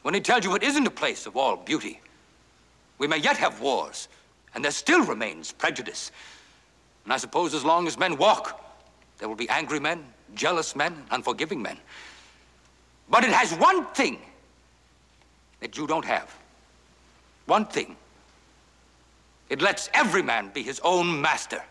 [0.03, 2.01] when he tells you it isn't a place of all beauty.
[2.99, 4.07] We may yet have wars,
[4.53, 6.11] and there still remains prejudice.
[7.05, 8.61] And I suppose as long as men walk,
[9.17, 11.77] there will be angry men, jealous men, unforgiving men.
[13.09, 14.19] But it has one thing
[15.59, 16.33] that you don't have.
[17.45, 17.95] One thing
[19.53, 21.61] it lets every man be his own master.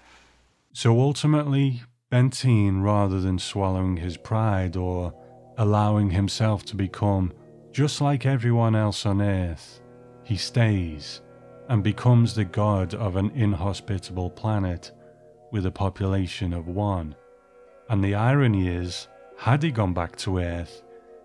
[0.73, 5.13] So ultimately, Benteen, rather than swallowing his pride or
[5.59, 7.33] allowing himself to become
[7.73, 9.81] just like everyone else on earth,
[10.23, 11.23] he stays
[11.69, 14.93] and becomes the god of an inhospitable planet
[15.51, 17.17] with a population of one.
[17.89, 20.83] And the irony is, had he gone back to Earth,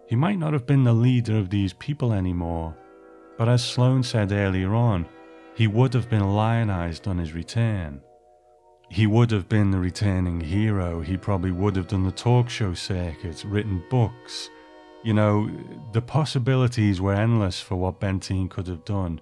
[0.07, 2.75] he might not have been the leader of these people anymore.
[3.37, 5.05] But as Sloane said earlier on,
[5.57, 7.99] he would have been lionized on his return.
[8.91, 11.01] He would have been the returning hero.
[11.01, 14.51] He probably would have done the talk show circuit, written books.
[15.03, 15.49] You know,
[15.93, 19.19] the possibilities were endless for what Benteen could have done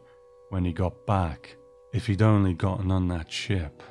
[0.49, 1.55] when he got back
[1.93, 3.81] if he'd only gotten on that ship.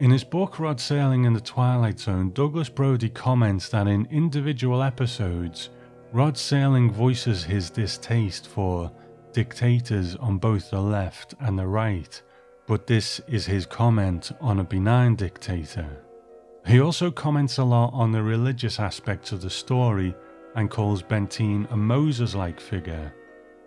[0.00, 4.82] In his book Rod Serling in the Twilight Zone, Douglas Brode comments that in individual
[4.82, 5.68] episodes,
[6.14, 8.90] Rod Serling voices his distaste for
[9.32, 12.20] dictators on both the left and the right,
[12.66, 16.04] but this is his comment on a benign dictator.
[16.66, 20.14] He also comments a lot on the religious aspects of the story
[20.54, 23.14] and calls Benteen a Moses like figure.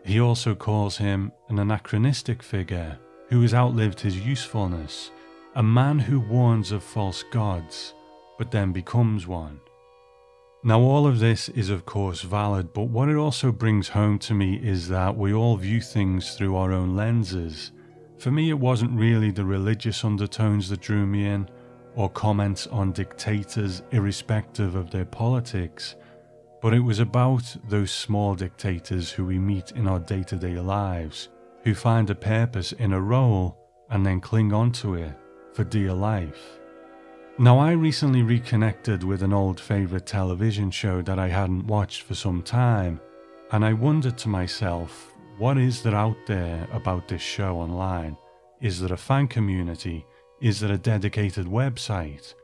[0.04, 5.12] He also calls him an anachronistic figure who has outlived his usefulness,
[5.56, 7.94] a man who warns of false gods,
[8.38, 9.60] but then becomes one.
[10.64, 14.36] Now, all of this is, of course, valid, but what it also brings home to
[14.36, 17.72] me is that we all view things through our own lenses.
[18.20, 21.50] For me, it wasn't really the religious undertones that drew me in,
[21.96, 25.96] or comments on dictators irrespective of their politics,
[26.62, 30.60] but it was about those small dictators who we meet in our day to day
[30.60, 31.30] lives,
[31.64, 33.58] who find a purpose in a role
[33.90, 35.18] and then cling onto it
[35.54, 36.61] for dear life.
[37.40, 42.14] Now, I recently reconnected with an old favourite television show that I hadn't watched for
[42.14, 43.00] some time,
[43.52, 48.18] and I wondered to myself, what is there out there about this show online?
[48.60, 50.06] Is there a fan community?
[50.42, 52.36] Is there a dedicated website?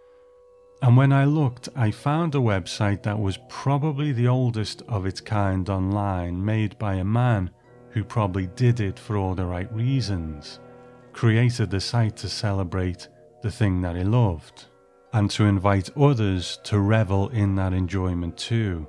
[0.81, 5.19] And when I looked, I found a website that was probably the oldest of its
[5.19, 7.51] kind online, made by a man
[7.89, 10.59] who probably did it for all the right reasons,
[11.11, 13.09] created the site to celebrate
[13.43, 14.65] the thing that he loved
[15.17, 18.85] and to invite others to revel in that enjoyment too.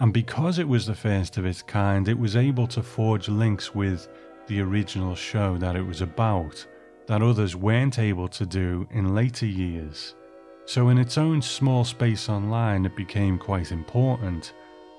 [0.00, 3.76] And because it was the first of its kind, it was able to forge links
[3.76, 4.08] with
[4.48, 6.66] the original show that it was about
[7.06, 10.16] that others weren't able to do in later years.
[10.64, 14.54] So, in its own small space online, it became quite important,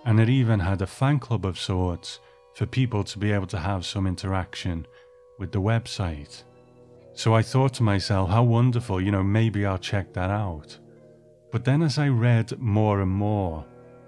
[0.05, 2.21] and it even had a fan club of sorts
[2.53, 4.87] for people to be able to have some interaction
[5.39, 6.43] with the website.
[7.19, 10.79] So I thought to myself, how wonderful, you know, maybe I'll check that out.
[11.51, 13.65] But then as I read more and more,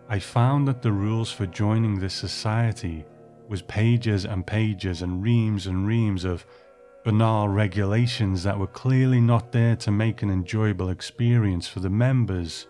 [0.08, 3.04] I found that the rules for joining this society
[3.50, 6.46] was pages and pages and reams and reams of
[7.04, 12.68] banal regulations that were clearly not there to make an enjoyable experience for the members,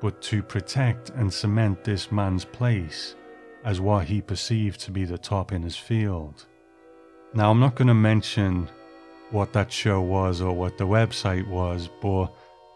[0.00, 3.14] but to protect and cement this man's place
[3.64, 6.44] as what he perceived to be the top in his field.
[7.34, 8.68] Now, I'm not going to mention
[9.30, 12.28] what that show was or what the website was, but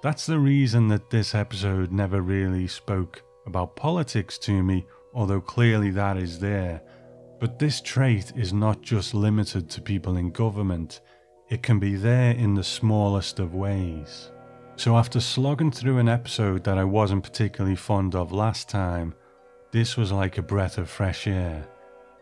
[0.03, 5.91] that's the reason that this episode never really spoke about politics to me, although clearly
[5.91, 6.83] that is there.
[7.39, 11.01] But this trait is not just limited to people in government,
[11.49, 14.31] it can be there in the smallest of ways.
[14.77, 19.15] So, after slogging through an episode that I wasn't particularly fond of last time,
[19.73, 21.67] this was like a breath of fresh air.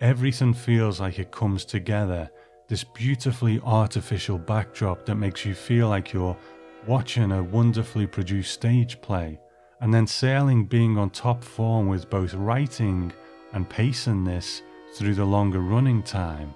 [0.00, 2.30] Everything feels like it comes together,
[2.68, 6.36] this beautifully artificial backdrop that makes you feel like you're
[6.86, 9.38] watching a wonderfully produced stage play,
[9.80, 13.12] and then Serling being on top form with both writing
[13.52, 14.62] and pacing this
[14.94, 16.54] through the longer running time.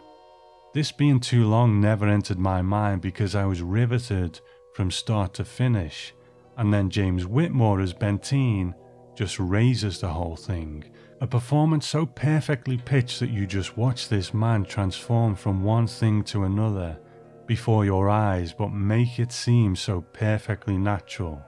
[0.74, 4.40] This being too long never entered my mind because I was riveted
[4.74, 6.14] from start to finish,
[6.56, 8.74] and then James Whitmore as Benteen
[9.14, 10.84] just raises the whole thing.
[11.22, 16.24] A performance so perfectly pitched that you just watch this man transform from one thing
[16.24, 16.98] to another
[17.46, 21.40] before your eyes, but make it seem so perfectly natural.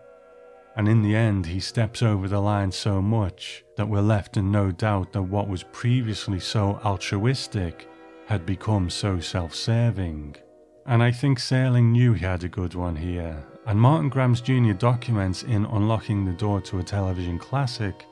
[0.76, 4.52] And in the end, he steps over the line so much that we're left in
[4.52, 7.88] no doubt that what was previously so altruistic
[8.26, 10.36] had become so self serving.
[10.86, 13.44] And I think Serling knew he had a good one here.
[13.66, 14.74] And Martin Grams Jr.
[14.74, 18.06] documents in Unlocking the Door to a Television Classic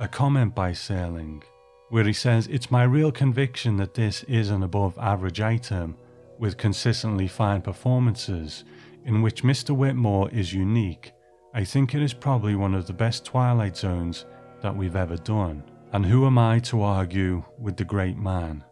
[0.00, 1.42] a comment by Serling,
[1.90, 5.96] where he says, It's my real conviction that this is an above average item
[6.38, 8.64] with consistently fine performances,
[9.04, 9.76] in which Mr.
[9.76, 11.12] Whitmore is unique
[11.56, 14.26] I think it is probably one of the best Twilight Zones
[14.60, 15.62] that we've ever done.
[15.92, 18.64] And who am I to argue with the great man?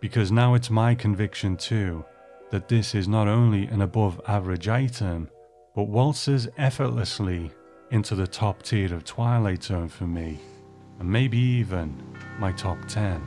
[0.00, 2.02] Because now it's my conviction too
[2.50, 5.28] that this is not only an above average item,
[5.74, 7.50] but waltzes effortlessly
[7.90, 10.40] into the top tier of Twilight Zone for me,
[11.00, 11.96] and maybe even
[12.38, 13.20] my top 10.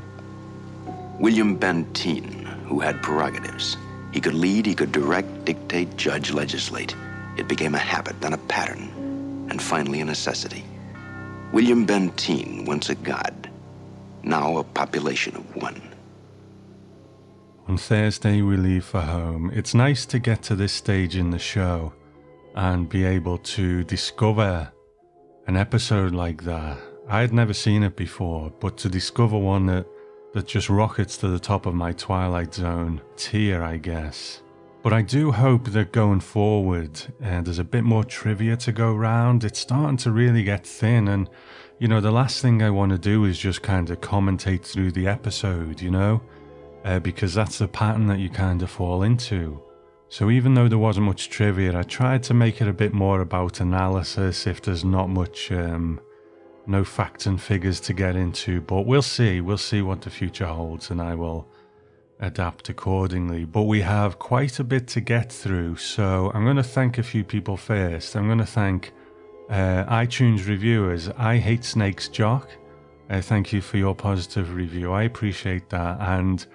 [1.19, 3.77] William Benteen, who had prerogatives.
[4.13, 6.95] He could lead, he could direct, dictate, judge, legislate.
[7.35, 10.63] It became a habit, then a pattern and finally a necessity.
[11.51, 13.49] William Benteen, once a god,
[14.23, 15.81] now a population of one.
[17.67, 19.51] On Thursday, we leave for home.
[19.53, 21.93] It's nice to get to this stage in the show
[22.55, 24.71] and be able to discover
[25.47, 26.77] an episode like that.
[27.13, 29.85] I had never seen it before, but to discover one that,
[30.33, 34.41] that just rockets to the top of my Twilight Zone tier, I guess,
[34.81, 38.95] but I do hope that going forward, uh, there's a bit more trivia to go
[38.95, 39.43] round.
[39.43, 41.29] It's starting to really get thin, and
[41.77, 44.93] you know, the last thing I want to do is just kind of commentate through
[44.93, 46.19] the episode, you know,
[46.83, 49.61] uh, because that's the pattern that you kind of fall into.
[50.09, 53.21] So even though there wasn't much trivia, I tried to make it a bit more
[53.21, 54.47] about analysis.
[54.47, 55.99] If there's not much, um,
[56.65, 59.41] no facts and figures to get into, but we'll see.
[59.41, 61.47] We'll see what the future holds, and I will
[62.19, 63.45] adapt accordingly.
[63.45, 67.03] But we have quite a bit to get through, so I'm going to thank a
[67.03, 68.15] few people first.
[68.15, 68.93] I'm going to thank
[69.49, 71.09] uh, iTunes reviewers.
[71.09, 72.49] I Hate Snakes Jock.
[73.09, 74.93] Uh, thank you for your positive review.
[74.93, 75.99] I appreciate that.
[75.99, 76.45] And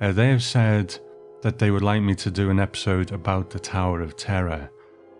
[0.00, 0.96] uh, they have said
[1.42, 4.70] that they would like me to do an episode about the Tower of Terror.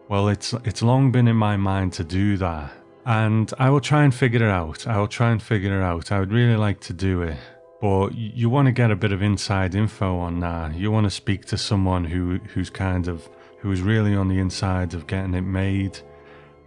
[0.08, 2.72] Well, it's it's long been in my mind to do that,
[3.06, 4.86] and I will try and figure it out.
[4.86, 6.12] I will try and figure it out.
[6.12, 7.38] I would really like to do it
[7.80, 10.74] but you want to get a bit of inside info on that.
[10.74, 13.28] You want to speak to someone who who's kind of
[13.58, 15.98] who's really on the inside of getting it made,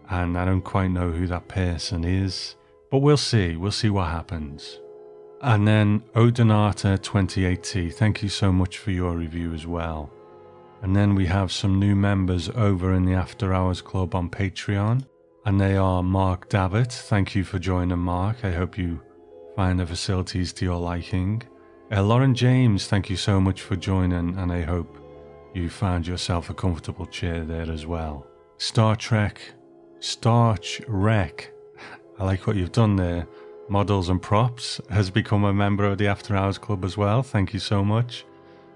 [0.09, 2.55] and I don't quite know who that person is,
[2.91, 3.55] but we'll see.
[3.55, 4.79] We'll see what happens.
[5.41, 10.11] And then Odonata 2080, thank you so much for your review as well.
[10.81, 15.05] And then we have some new members over in the After Hours Club on Patreon,
[15.49, 16.91] and they are Mark Davitt.
[16.91, 18.45] Thank you for joining, Mark.
[18.45, 19.01] I hope you
[19.55, 21.41] find the facilities to your liking.
[21.91, 24.99] Uh, Lauren James, thank you so much for joining, and I hope
[25.55, 28.27] you found yourself a comfortable chair there as well.
[28.59, 29.41] Star Trek,
[29.99, 31.51] Starch Wreck,
[32.19, 33.27] I like what you've done there.
[33.69, 37.23] Models and Props has become a member of the After Hours Club as well.
[37.23, 38.23] Thank you so much.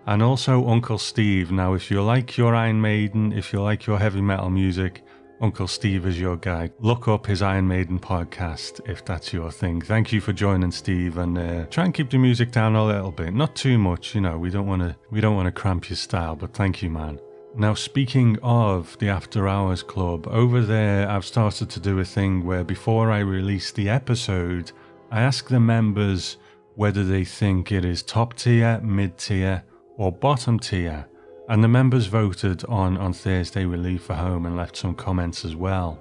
[0.07, 1.51] And also Uncle Steve.
[1.51, 5.03] Now, if you like your Iron Maiden, if you like your heavy metal music,
[5.44, 6.72] Uncle Steve is your guy.
[6.80, 9.82] Look up his Iron Maiden podcast if that's your thing.
[9.82, 13.12] Thank you for joining, Steve, and uh, try and keep the music down a little
[13.12, 14.16] bit, not too much.
[14.16, 16.82] You know, we don't want to we don't want to cramp your style, but thank
[16.82, 17.20] you, man.
[17.58, 22.46] Now, speaking of the After Hours Club, over there I've started to do a thing
[22.46, 24.72] where before I release the episode,
[25.12, 26.38] I ask the members
[26.76, 29.66] whether they think it is top tier, mid tier,
[29.98, 31.06] or bottom tier.
[31.50, 35.44] And the members voted on on Thursday we Leave for Home and left some comments
[35.44, 36.00] as well.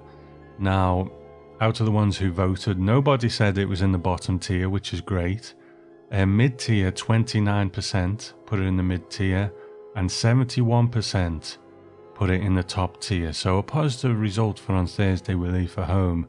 [0.57, 1.11] Now,
[1.59, 4.93] out of the ones who voted, nobody said it was in the bottom tier, which
[4.93, 5.53] is great.
[6.11, 9.51] Uh, mid tier, 29% put it in the mid tier,
[9.95, 11.57] and 71%
[12.13, 13.33] put it in the top tier.
[13.33, 16.27] So a positive result for on Thursday we Leave for Home,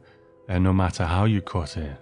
[0.49, 2.01] uh, no matter how you cut it.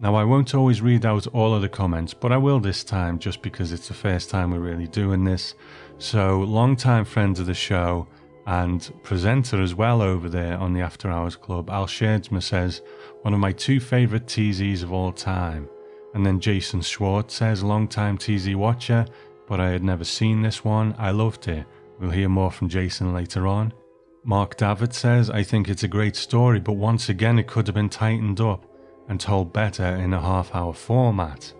[0.00, 3.18] Now, I won't always read out all of the comments, but I will this time
[3.18, 5.54] just because it's the first time we're really doing this.
[6.00, 8.06] So, long-time friend of the show
[8.46, 12.82] and presenter as well over there on the After Hours Club, Al Sherdsma says,
[13.22, 15.68] one of my two favourite TZs of all time.
[16.14, 19.06] And then Jason Schwartz says, long-time TZ watcher,
[19.48, 20.94] but I had never seen this one.
[20.98, 21.66] I loved it.
[21.98, 23.74] We'll hear more from Jason later on.
[24.22, 27.74] Mark David says, I think it's a great story, but once again it could have
[27.74, 28.64] been tightened up
[29.08, 31.52] and told better in a half hour format.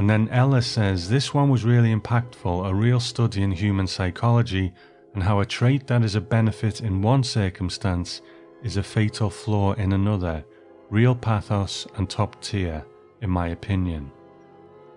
[0.00, 4.72] And then Ella says this one was really impactful, a real study in human psychology
[5.12, 8.22] and how a trait that is a benefit in one circumstance
[8.62, 10.42] is a fatal flaw in another.
[10.88, 12.82] Real pathos and top tier,
[13.20, 14.10] in my opinion.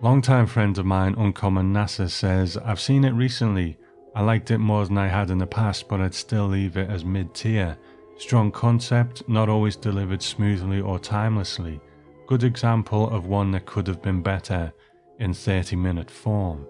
[0.00, 3.76] Longtime friend of mine, Uncommon Nasa, says, I've seen it recently.
[4.14, 6.88] I liked it more than I had in the past, but I'd still leave it
[6.88, 7.76] as mid tier.
[8.16, 11.78] Strong concept, not always delivered smoothly or timelessly.
[12.26, 14.72] Good example of one that could have been better
[15.18, 16.66] in 30 minute form.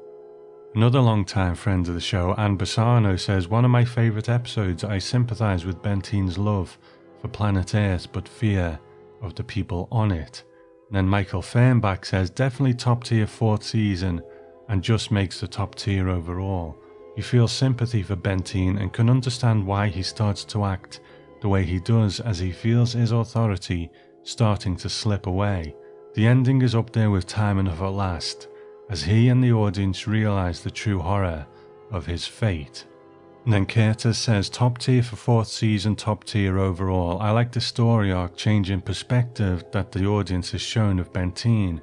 [0.74, 4.82] Another long-time friend of the show, Anne Bassano, says one of my favourite episodes.
[4.82, 6.76] I sympathise with Benteen's love
[7.20, 8.78] for planet Earth, but fear
[9.22, 10.42] of the people on it.
[10.88, 14.20] And then Michael Fernbach says definitely top tier fourth season,
[14.68, 16.76] and just makes the top tier overall.
[17.16, 21.00] You feel sympathy for Benteen and can understand why he starts to act
[21.40, 23.90] the way he does as he feels his authority
[24.22, 25.76] starting to slip away.
[26.14, 28.46] The ending is up there with time enough at last,
[28.88, 31.44] as he and the audience realise the true horror
[31.90, 32.84] of his fate.
[33.46, 33.68] And
[34.14, 37.20] says, top tier for fourth season, top tier overall.
[37.20, 41.80] I like the story arc change in perspective that the audience has shown of Benteen.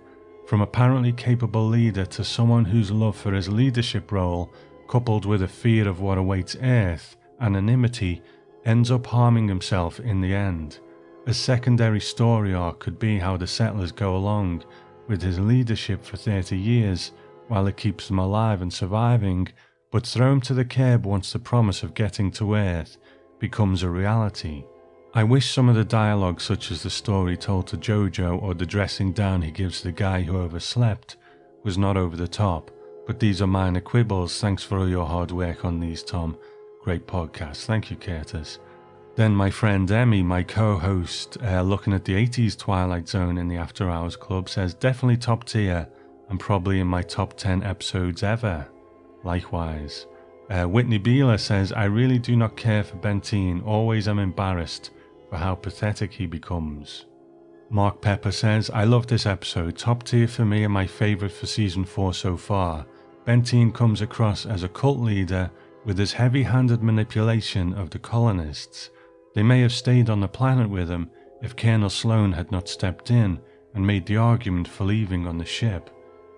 [0.48, 4.54] From apparently capable leader to someone whose love for his leadership role,
[4.88, 8.22] coupled with a fear of what awaits Earth, anonymity,
[8.64, 10.80] ends up harming himself in the end.
[11.28, 14.64] A secondary story arc could be how the settlers go along
[15.08, 17.12] with his leadership for 30 years
[17.48, 19.48] while it keeps them alive and surviving,
[19.92, 22.98] but throw him to the curb once the promise of getting to Earth
[23.40, 24.64] becomes a reality.
[25.14, 28.66] I wish some of the dialogue, such as the story told to Jojo or the
[28.66, 31.18] dressing down he gives the guy who overslept,
[31.64, 32.72] was not over the top,
[33.06, 34.40] but these are minor quibbles.
[34.40, 36.36] Thanks for all your hard work on these, Tom.
[36.82, 37.66] Great podcast.
[37.66, 38.58] Thank you, Curtis.
[39.16, 43.57] Then my friend Emmy, my co-host, uh, looking at the 80s Twilight Zone in the
[43.57, 45.88] After Hours Club, says definitely top tier
[46.30, 48.68] and probably in my top 10 episodes ever.
[49.24, 50.07] Likewise.
[50.49, 54.91] Uh, Whitney Beeler says, I really do not care for Benteen, always am embarrassed
[55.30, 57.05] for how pathetic he becomes.
[57.70, 61.47] Mark Pepper says, I love this episode, top tier for me and my favourite for
[61.47, 62.86] season 4 so far.
[63.26, 65.49] Benteen comes across as a cult leader
[65.86, 68.89] with his heavy handed manipulation of the colonists.
[69.34, 71.10] They may have stayed on the planet with him
[71.42, 73.40] if Colonel Sloane had not stepped in
[73.74, 75.90] and made the argument for leaving on the ship.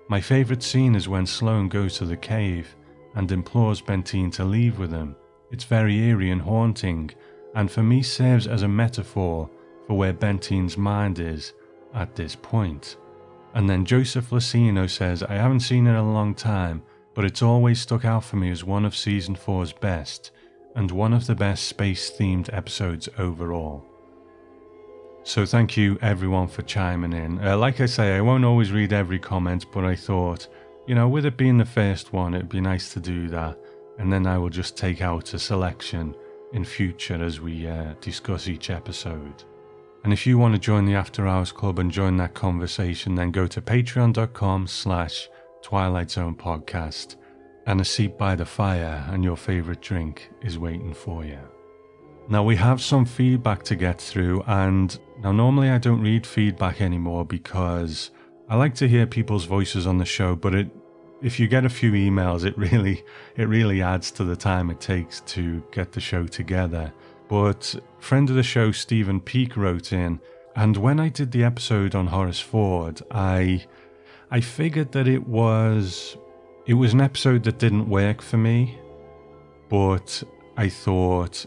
[0.07, 2.75] My favourite scene is when Sloane goes to the cave
[3.15, 5.15] and implores Benteen to leave with him.
[5.51, 7.11] It's very eerie and haunting,
[7.55, 9.49] and for me serves as a metaphor
[9.87, 11.53] for where Benteen's mind is
[11.93, 12.97] at this point.
[13.53, 16.81] And then Joseph Lucino says, I haven't seen it in a long time,
[17.13, 20.31] but it's always stuck out for me as one of season 4's best,
[20.75, 23.85] and one of the best space themed episodes overall.
[25.23, 27.39] So, thank you everyone for chiming in.
[27.45, 30.47] Uh, like I say, I won't always read every comment, but I thought,
[30.85, 33.57] you know, with it being the first one, it'd be nice to do that,
[33.97, 36.15] and then I will just take out a selection
[36.51, 39.43] in future as we uh, discuss each episode.
[40.03, 43.31] And if you want to join the After Hours Club and join that conversation, then
[43.31, 45.29] go to patreon.com slash
[45.61, 47.15] Twilight Zone podcast,
[47.65, 51.39] and a seat by the fire and your favourite drink is waiting for you.
[52.29, 56.79] Now, we have some feedback to get through, and now normally I don't read feedback
[56.81, 58.11] anymore because
[58.47, 60.69] I like to hear people's voices on the show, but it
[61.21, 63.03] if you get a few emails, it really
[63.35, 66.93] it really adds to the time it takes to get the show together.
[67.27, 70.19] But friend of the show Stephen Peak wrote in,
[70.55, 73.65] and when I did the episode on Horace Ford, I
[74.31, 76.17] I figured that it was
[76.65, 78.77] it was an episode that didn't work for me,
[79.69, 80.23] but
[80.57, 81.45] I thought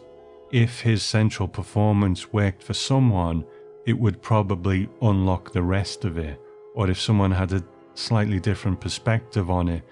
[0.52, 3.44] if his central performance worked for someone,
[3.86, 6.40] it would probably unlock the rest of it.
[6.74, 7.64] Or if someone had a
[7.94, 9.82] slightly different perspective on it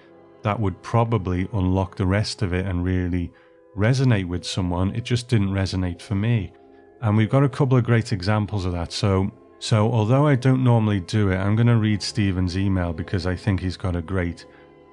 [0.45, 3.31] that would probably unlock the rest of it and really
[3.75, 4.93] resonate with someone.
[4.93, 6.53] It just didn't resonate for me.
[7.01, 8.91] And we've got a couple of great examples of that.
[8.91, 13.25] So, so although I don't normally do it, I'm going to read Stephen's email because
[13.25, 14.45] I think he's got a great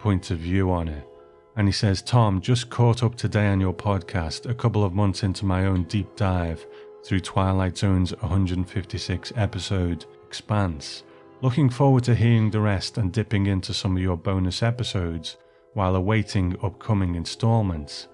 [0.03, 1.07] point of view on it.
[1.55, 5.23] And he says, Tom, just caught up today on your podcast, a couple of months
[5.23, 6.67] into my own deep dive
[7.05, 11.05] through Twilight Zone's 156 episode expanse.
[11.41, 15.37] Looking forward to hearing the rest and dipping into some of your bonus episodes
[15.75, 18.09] while awaiting upcoming installments.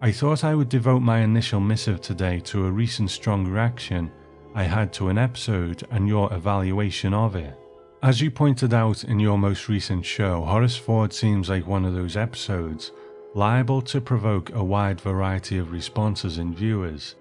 [0.00, 4.10] I thought I would devote my initial missive today to a recent strong reaction
[4.54, 7.58] I had to an episode and your evaluation of it.
[8.04, 11.94] As you pointed out in your most recent show, Horace Ford seems like one of
[11.94, 12.92] those episodes
[13.32, 17.14] liable to provoke a wide variety of responses in viewers.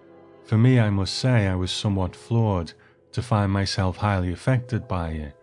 [0.44, 2.74] For me, I must say I was somewhat floored
[3.14, 5.38] to find myself highly affected by it.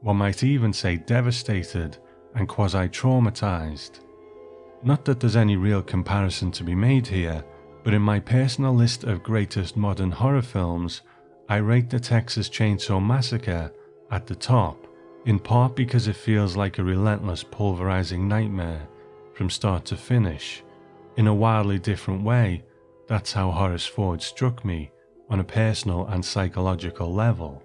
[0.00, 1.98] One might even say devastated
[2.34, 4.00] and quasi traumatized.
[4.82, 7.44] Not that there's any real comparison to be made here,
[7.84, 11.02] but in my personal list of greatest modern horror films,
[11.46, 13.70] I rate the Texas Chainsaw Massacre
[14.10, 14.86] at the top,
[15.26, 18.88] in part because it feels like a relentless pulverizing nightmare
[19.34, 20.62] from start to finish.
[21.16, 22.64] In a wildly different way,
[23.06, 24.90] that's how Horace Ford struck me
[25.30, 27.62] on a personal and psychological level.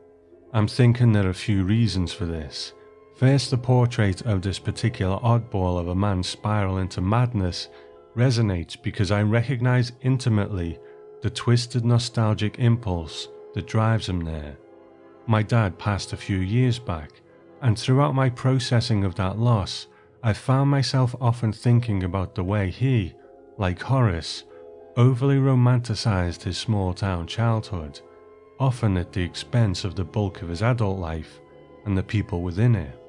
[0.53, 2.73] I'm thinking there are a few reasons for this.
[3.15, 7.69] First, the portrait of this particular oddball of a man spiral into madness
[8.15, 10.79] resonates because I recognize intimately
[11.21, 14.57] the twisted nostalgic impulse that drives him there.
[15.25, 17.21] My dad passed a few years back,
[17.61, 19.87] and throughout my processing of that loss,
[20.21, 23.13] I found myself often thinking about the way he,
[23.57, 24.43] like Horace,
[24.97, 28.01] overly romanticized his small town childhood,
[28.59, 31.39] often at the expense of the bulk of his adult life
[31.85, 32.99] and the people within it.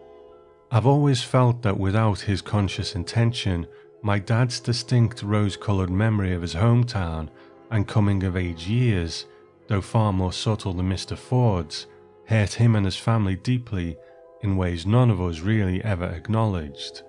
[0.71, 3.67] I've always felt that without his conscious intention,
[4.03, 7.29] my dad's distinct rose coloured memory of his hometown
[7.71, 9.27] and coming of age years,
[9.67, 11.17] though far more subtle than Mr.
[11.17, 11.87] Ford's,
[12.27, 13.97] hurt him and his family deeply
[14.43, 17.03] in ways none of us really ever acknowledged.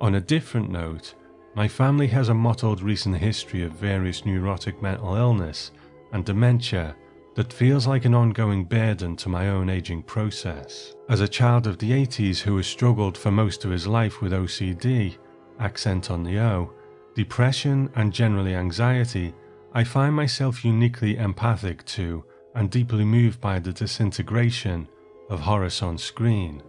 [0.00, 1.14] On a different note,
[1.54, 5.72] my family has a mottled recent history of various neurotic mental illness
[6.12, 6.94] and dementia
[7.34, 10.94] that feels like an ongoing burden to my own aging process.
[11.08, 14.32] As a child of the 80s who has struggled for most of his life with
[14.32, 15.16] OCD,
[15.58, 16.72] accent on the O,
[17.14, 19.34] depression, and generally anxiety,
[19.74, 22.24] I find myself uniquely empathic to
[22.56, 24.88] and deeply moved by the disintegration
[25.30, 26.62] of Horace on screen.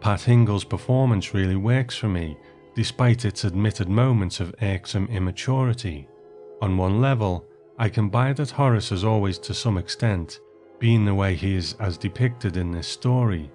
[0.00, 2.36] Pat Hingle's performance really works for me,
[2.74, 6.06] despite its admitted moments of irksome immaturity.
[6.62, 7.44] On one level,
[7.78, 10.40] I can buy that Horace has always, to some extent,
[10.78, 13.50] been the way he is as depicted in this story,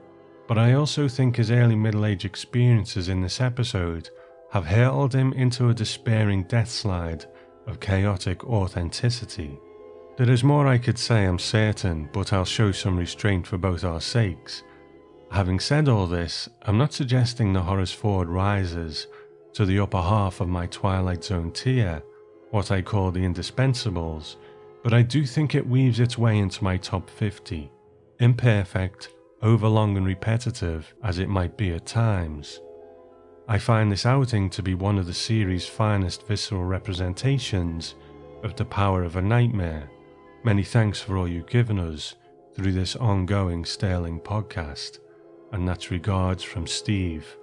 [0.47, 4.09] but I also think his early middle age experiences in this episode
[4.51, 7.25] have hurled him into a despairing death slide
[7.67, 9.59] of chaotic authenticity.
[10.17, 13.83] There is more I could say, I'm certain, but I'll show some restraint for both
[13.83, 14.63] our sakes.
[15.31, 19.07] Having said all this, I'm not suggesting that Horace Ford rises
[19.53, 22.01] to the upper half of my Twilight Zone tier
[22.51, 24.37] what I call the indispensables,
[24.81, 27.69] but I do think it weaves its way into my top 50.
[28.21, 29.09] Imperfect,
[29.41, 32.61] overlong and repetitive as it might be at times.
[33.49, 37.95] I find this outing to be one of the series' finest visceral representations
[38.43, 39.89] of the power of a nightmare.
[40.45, 42.13] Many thanks for all you've given us
[42.53, 44.99] through this ongoing Sterling podcast,
[45.51, 47.35] and that's regards from Steve.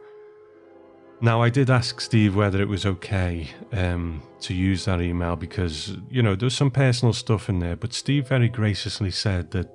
[1.21, 5.97] Now, I did ask Steve whether it was okay um, to use that email because,
[6.11, 9.69] you know, there's some personal stuff in there, but Steve very graciously said that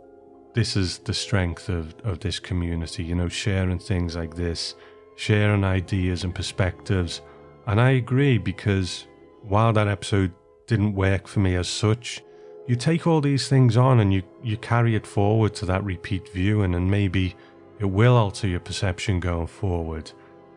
[0.54, 4.74] this is the strength of, of this community, you know, sharing things like this,
[5.18, 7.20] sharing ideas and perspectives.
[7.66, 9.06] And I agree because
[9.42, 10.32] while that episode
[10.66, 12.22] didn't work for me as such,
[12.68, 16.30] you take all these things on and you, you carry it forward to that repeat
[16.30, 17.36] viewing, and maybe
[17.80, 20.12] it will alter your perception going forward.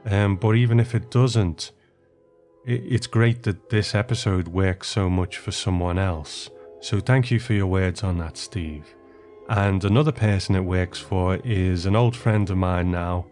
[0.04, 1.72] Um, but even if it doesn't,
[2.66, 6.50] it, it's great that this episode works so much for someone else.
[6.80, 8.94] So thank you for your words on that, Steve.
[9.48, 13.26] And another person it works for is an old friend of mine now,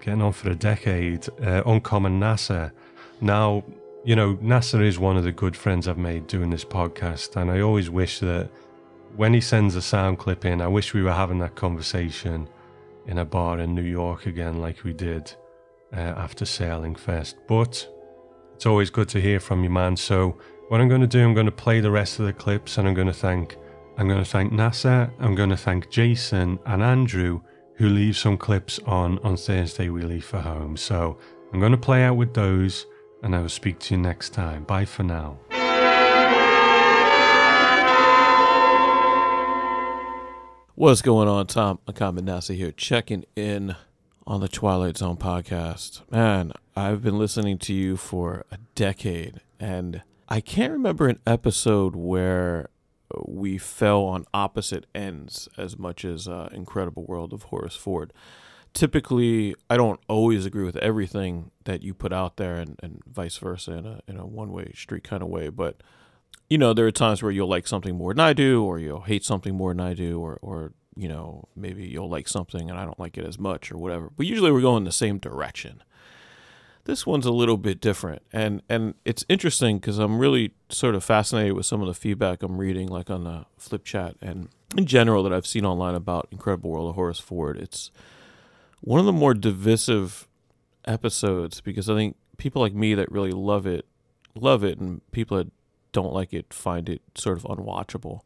[0.00, 2.72] getting on for a decade, uh, Uncommon Nasa.
[3.20, 3.64] Now,
[4.04, 7.50] you know, Nasa is one of the good friends I've made doing this podcast, and
[7.50, 8.50] I always wish that
[9.16, 12.48] when he sends a sound clip in, I wish we were having that conversation
[13.06, 15.32] in a bar in New York again, like we did
[15.92, 17.36] uh, after sailing first.
[17.46, 17.88] But
[18.54, 19.96] it's always good to hear from you, man.
[19.96, 20.38] So
[20.68, 22.86] what I'm going to do, I'm going to play the rest of the clips, and
[22.86, 23.56] I'm going to thank,
[23.96, 27.40] I'm going to thank Nasa, I'm going to thank Jason and Andrew
[27.76, 30.76] who leave some clips on on Thursday we leave for home.
[30.76, 31.18] So
[31.52, 32.86] I'm going to play out with those
[33.24, 34.64] and I will speak to you next time.
[34.64, 35.38] Bye for now.
[40.74, 43.76] What's going on, Tom Uncommon Nasa here, checking in
[44.26, 46.02] on the Twilight Zone podcast.
[46.10, 51.96] Man, I've been listening to you for a decade, and I can't remember an episode
[51.96, 52.68] where
[53.24, 58.12] we fell on opposite ends as much as uh, Incredible World of Horace Ford.
[58.74, 63.38] Typically, I don't always agree with everything that you put out there, and, and vice
[63.38, 65.48] versa in a in a one way street kind of way.
[65.48, 65.76] But
[66.50, 69.02] you know, there are times where you'll like something more than I do, or you'll
[69.02, 72.78] hate something more than I do, or or you know, maybe you'll like something and
[72.78, 74.10] I don't like it as much, or whatever.
[74.16, 75.82] But usually, we're going the same direction
[76.84, 81.02] this one's a little bit different and and it's interesting because i'm really sort of
[81.02, 84.86] fascinated with some of the feedback i'm reading like on the flip chat and in
[84.86, 87.90] general that i've seen online about incredible world of horace ford it's
[88.84, 90.28] one of the more divisive
[90.86, 93.86] episodes because i think people like me that really love it
[94.34, 95.50] love it and people that
[95.92, 98.20] don't like it find it sort of unwatchable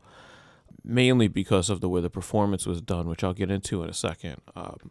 [0.85, 3.95] mainly because of the way the performance was done which i'll get into in a
[3.95, 4.91] second um,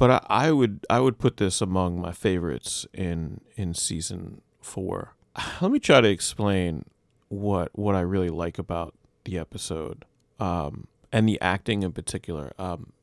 [0.00, 5.14] but I, I would I would put this among my favorites in in season four.
[5.60, 6.86] Let me try to explain
[7.28, 8.94] what what I really like about
[9.24, 10.06] the episode
[10.40, 12.54] um, and the acting in particular.
[12.58, 12.94] Um,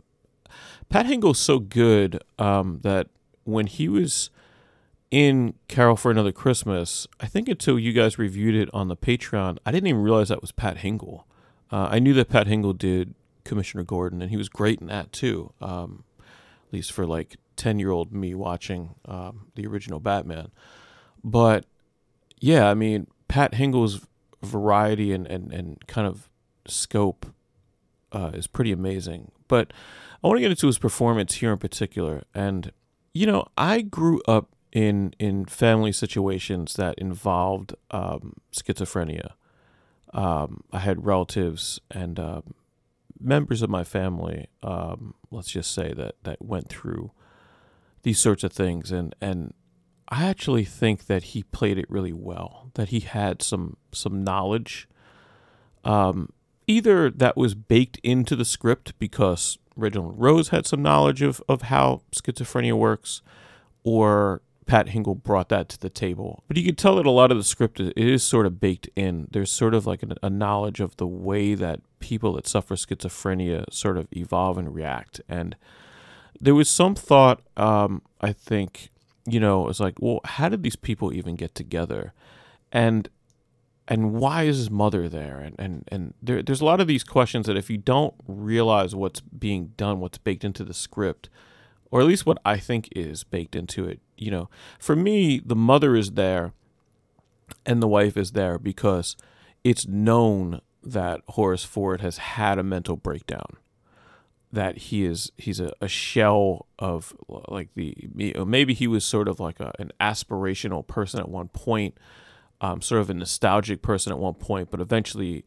[0.89, 3.07] Pat Hingle's so good um, that
[3.43, 4.29] when he was
[5.09, 9.57] in Carol for Another Christmas, I think until you guys reviewed it on the Patreon,
[9.65, 11.23] I didn't even realize that was Pat Hingle.
[11.71, 15.11] Uh, I knew that Pat Hingle did Commissioner Gordon, and he was great in that
[15.11, 15.53] too.
[15.61, 20.51] Um, at least for like 10 year old me watching um, the original Batman.
[21.23, 21.65] But
[22.39, 24.05] yeah, I mean, Pat Hingle's
[24.43, 26.29] variety and, and, and kind of
[26.67, 27.25] scope
[28.11, 29.31] uh, is pretty amazing.
[29.47, 29.71] But
[30.23, 32.23] I want to get into his performance here in particular.
[32.33, 32.71] And,
[33.13, 39.31] you know, I grew up in, in family situations that involved um, schizophrenia.
[40.13, 42.55] Um, I had relatives and um,
[43.19, 47.11] members of my family, um, let's just say that that went through
[48.03, 49.53] these sorts of things, and and
[50.09, 52.71] I actually think that he played it really well.
[52.75, 54.87] That he had some some knowledge,
[55.83, 56.29] um,
[56.67, 61.63] either that was baked into the script because Reginald Rose had some knowledge of of
[61.63, 63.21] how schizophrenia works,
[63.83, 66.43] or Pat Hingle brought that to the table.
[66.47, 68.89] But you can tell that a lot of the script is, is sort of baked
[68.95, 69.27] in.
[69.31, 73.65] There's sort of like a, a knowledge of the way that people that suffer schizophrenia
[73.71, 75.21] sort of evolve and react.
[75.27, 75.55] And
[76.39, 78.89] there was some thought, um, I think,
[79.25, 82.13] you know, it's like, well, how did these people even get together?
[82.71, 83.09] And
[83.87, 85.39] and why is his mother there?
[85.39, 88.95] And and and there, there's a lot of these questions that if you don't realize
[88.95, 91.29] what's being done, what's baked into the script,
[91.91, 95.55] or at least what I think is baked into it, you know, for me, the
[95.55, 96.53] mother is there
[97.65, 99.15] and the wife is there because
[99.63, 103.57] it's known that Horace Ford has had a mental breakdown.
[104.51, 108.07] That he is he's a, a shell of like the
[108.45, 111.97] maybe he was sort of like a, an aspirational person at one point,
[112.61, 115.45] um, sort of a nostalgic person at one point, but eventually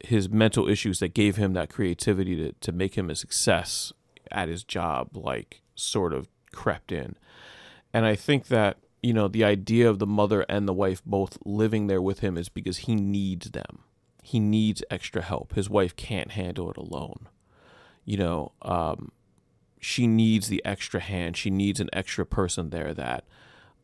[0.00, 3.92] his mental issues that gave him that creativity to, to make him a success
[4.30, 7.16] at his job like sort of crept in.
[7.92, 11.38] And I think that, you know, the idea of the mother and the wife both
[11.44, 13.80] living there with him is because he needs them.
[14.22, 15.54] He needs extra help.
[15.54, 17.28] His wife can't handle it alone.
[18.04, 19.12] You know, um,
[19.80, 21.36] she needs the extra hand.
[21.36, 23.24] She needs an extra person there that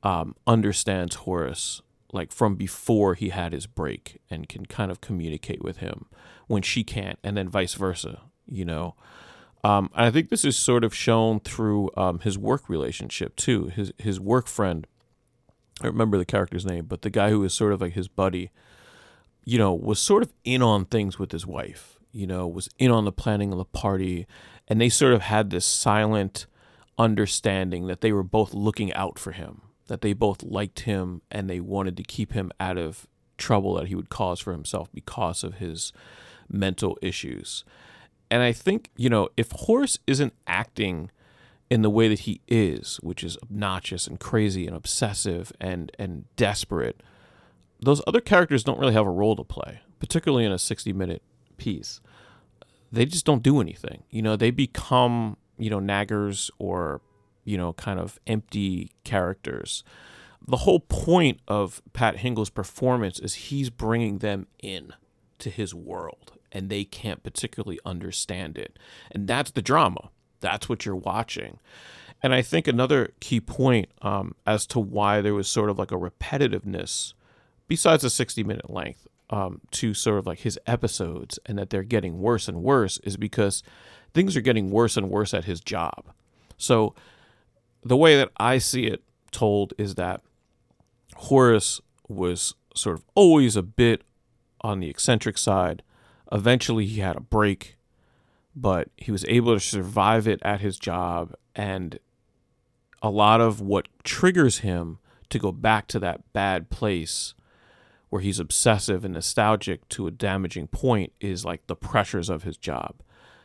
[0.02, 1.80] um, understands Horace
[2.12, 6.06] like from before he had his break and can kind of communicate with him
[6.46, 8.20] when she can't, and then vice versa.
[8.46, 8.94] You know,
[9.64, 13.66] um, and I think this is sort of shown through um, his work relationship too.
[13.66, 14.86] His his work friend,
[15.82, 18.50] I remember the character's name, but the guy who was sort of like his buddy,
[19.44, 21.98] you know, was sort of in on things with his wife.
[22.12, 24.26] You know, was in on the planning of the party,
[24.68, 26.46] and they sort of had this silent
[26.98, 31.49] understanding that they were both looking out for him, that they both liked him, and
[31.49, 33.07] they wanted to keep him out of
[33.39, 35.93] trouble that he would cause for himself because of his
[36.49, 37.64] mental issues.
[38.30, 41.11] And I think, you know, if Horace isn't acting
[41.68, 46.24] in the way that he is, which is obnoxious and crazy and obsessive and and
[46.37, 47.03] desperate,
[47.80, 51.22] those other characters don't really have a role to play, particularly in a 60 minute
[51.57, 52.01] piece.
[52.91, 54.03] They just don't do anything.
[54.11, 57.01] You know, they become, you know, naggers or,
[57.45, 59.84] you know, kind of empty characters.
[60.47, 64.93] The whole point of Pat Hingle's performance is he's bringing them in
[65.38, 68.78] to his world and they can't particularly understand it.
[69.11, 70.11] And that's the drama.
[70.40, 71.61] that's what you're watching.
[72.20, 75.93] And I think another key point um, as to why there was sort of like
[75.93, 77.14] a repetitiveness,
[77.68, 81.82] besides the 60 minute length, um, to sort of like his episodes and that they're
[81.82, 83.62] getting worse and worse is because
[84.12, 86.12] things are getting worse and worse at his job.
[86.59, 86.95] So
[87.83, 90.22] the way that I see it told is that
[91.16, 94.03] Horace was sort of always a bit
[94.61, 95.83] on the eccentric side.
[96.30, 97.76] Eventually, he had a break,
[98.55, 101.35] but he was able to survive it at his job.
[101.55, 101.99] And
[103.03, 104.99] a lot of what triggers him
[105.30, 107.35] to go back to that bad place
[108.11, 112.57] where he's obsessive and nostalgic to a damaging point is like the pressures of his
[112.57, 112.97] job,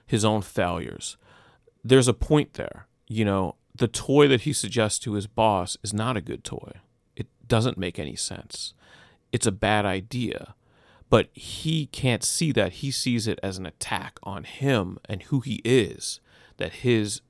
[0.06, 1.18] his own failures.
[1.84, 2.88] There's a point there.
[3.08, 6.74] You know, the toy that he suggests to his boss is not a good toy.
[7.16, 8.74] It doesn't make any sense.
[9.32, 10.56] It's a bad idea.
[11.10, 12.74] But he can't see that.
[12.74, 16.20] He sees it as an attack on him and who he is,
[16.58, 17.22] that his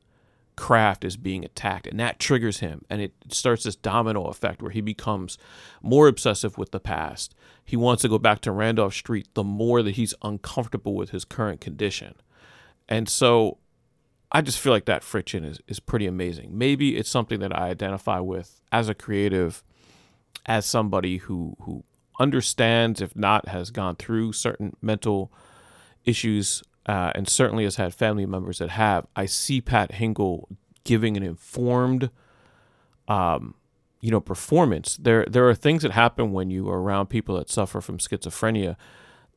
[0.55, 1.85] craft is being attacked.
[1.85, 2.83] And that triggers him.
[2.89, 5.37] And it starts this domino effect where he becomes
[5.83, 7.35] more obsessive with the past.
[7.63, 11.25] He wants to go back to Randolph Street the more that he's uncomfortable with his
[11.25, 12.15] current condition.
[12.89, 13.59] And so
[14.31, 16.57] I just feel like that friction is, is pretty amazing.
[16.57, 19.63] Maybe it's something that I identify with as a creative,
[20.45, 21.83] as somebody who who
[22.19, 25.31] understands, if not has gone through certain mental
[26.03, 29.07] issues, uh, and certainly has had family members that have.
[29.15, 30.47] I see Pat Hingle
[30.83, 32.09] giving an informed,
[33.07, 33.55] um,
[34.01, 34.97] you know, performance.
[34.97, 38.75] There there are things that happen when you are around people that suffer from schizophrenia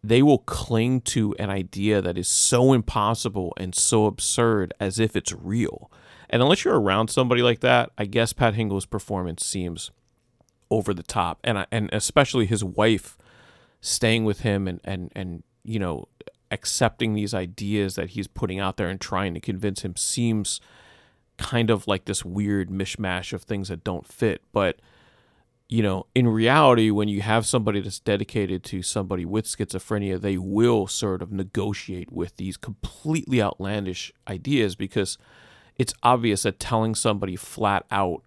[0.02, 5.14] they will cling to an idea that is so impossible and so absurd as if
[5.14, 5.90] it's real.
[6.30, 9.90] And unless you're around somebody like that, I guess Pat Hingle's performance seems
[10.70, 11.40] over the top.
[11.44, 13.18] And I, and especially his wife
[13.80, 16.06] staying with him and and and you know
[16.50, 20.60] accepting these ideas that he's putting out there and trying to convince him seems
[21.36, 24.42] kind of like this weird mishmash of things that don't fit.
[24.52, 24.80] But
[25.70, 30.36] you know, in reality, when you have somebody that's dedicated to somebody with schizophrenia, they
[30.36, 35.16] will sort of negotiate with these completely outlandish ideas because
[35.76, 38.24] it's obvious that telling somebody flat out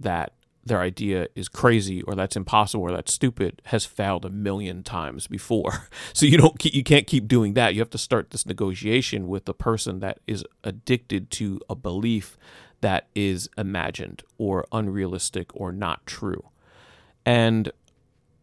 [0.00, 0.32] that
[0.64, 5.26] their idea is crazy or that's impossible or that's stupid has failed a million times
[5.26, 5.88] before.
[6.14, 7.74] So you don't you can't keep doing that.
[7.74, 12.38] You have to start this negotiation with the person that is addicted to a belief
[12.80, 16.48] that is imagined or unrealistic or not true
[17.26, 17.70] and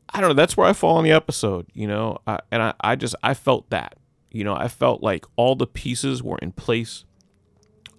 [0.10, 0.36] I don't know.
[0.36, 2.20] That's where I fall in the episode, you know.
[2.52, 3.98] And I, I just I felt that,
[4.30, 7.06] you know, I felt like all the pieces were in place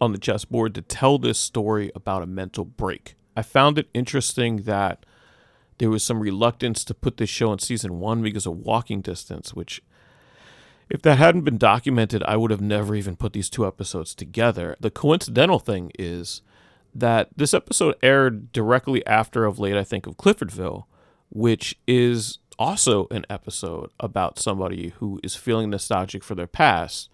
[0.01, 3.15] on the chessboard to tell this story about a mental break.
[3.37, 5.05] I found it interesting that
[5.79, 9.55] there was some reluctance to put this show in season one because of walking distance,
[9.55, 9.83] which
[10.89, 14.77] if that hadn't been documented, I would have never even put these two episodes together.
[14.79, 16.43] The coincidental thing is
[16.95, 20.85] that this episode aired directly after of late, I think, of Cliffordville,
[21.31, 27.11] which is also an episode about somebody who is feeling nostalgic for their past.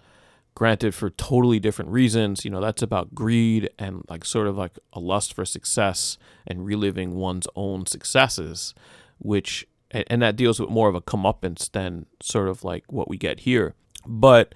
[0.55, 2.45] Granted, for totally different reasons.
[2.45, 6.67] You know, that's about greed and like sort of like a lust for success and
[6.67, 8.75] reliving one's own successes,
[9.19, 13.17] which, and that deals with more of a comeuppance than sort of like what we
[13.17, 13.75] get here.
[14.07, 14.55] But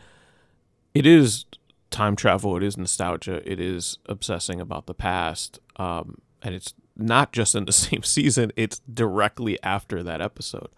[0.95, 1.47] it is
[1.95, 5.61] time travel, it is nostalgia, it is obsessing about the past.
[5.77, 10.69] Um, and it's not just in the same season, it's directly after that episode.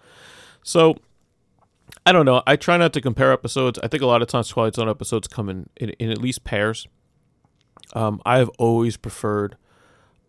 [0.63, 0.97] So
[2.05, 2.43] I don't know.
[2.47, 3.79] I try not to compare episodes.
[3.83, 6.45] I think a lot of times Twilight Zone episodes come in, in, in at least
[6.45, 6.87] pairs.
[7.95, 9.57] Um, I have always preferred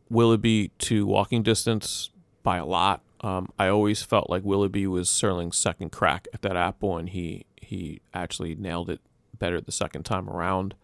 [0.09, 2.11] Willoughby to Walking Distance
[2.43, 3.01] by a lot.
[3.21, 7.45] Um, I always felt like Willoughby was Serling's second crack at that apple, and he
[7.59, 9.01] he actually nailed it
[9.39, 10.75] better the second time around.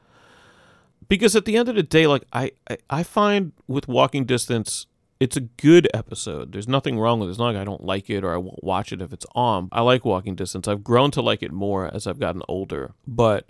[1.08, 4.88] Because at the end of the day, like I, I, I find with Walking Distance,
[5.20, 6.52] it's a good episode.
[6.52, 7.32] There's nothing wrong with it.
[7.32, 9.70] It's not like I don't like it or I won't watch it if it's on.
[9.72, 10.68] I like Walking Distance.
[10.68, 12.94] I've grown to like it more as I've gotten older.
[13.08, 13.50] But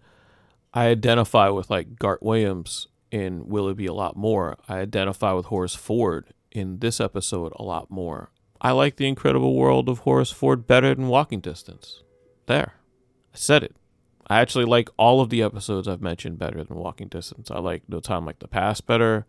[0.74, 4.58] I identify with like Gart Williams in Willoughby a lot more.
[4.68, 8.32] I identify with Horace Ford in this episode a lot more.
[8.62, 12.02] I like the incredible world of Horace Ford better than Walking Distance.
[12.46, 12.74] There.
[13.34, 13.76] I said it.
[14.28, 17.52] I actually like all of the episodes I've mentioned better than Walking Distance.
[17.52, 19.26] I like No Time Like the Past better.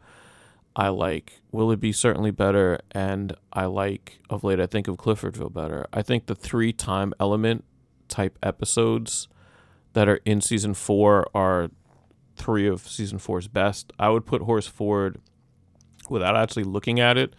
[0.76, 5.86] I like Willoughby certainly better, and I like of late I think of Cliffordville better.
[5.92, 7.64] I think the three time element
[8.08, 9.28] type episodes
[9.92, 11.70] that are in season four are
[12.36, 13.92] three of season four's best.
[13.98, 15.20] I would put Ford
[16.10, 17.34] without actually looking at it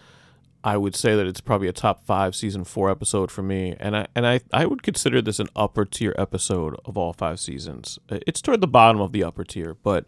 [0.65, 3.95] I would say that it's probably a top five season four episode for me, and
[3.95, 7.99] I and I I would consider this an upper tier episode of all five seasons.
[8.09, 10.07] It's toward the bottom of the upper tier, but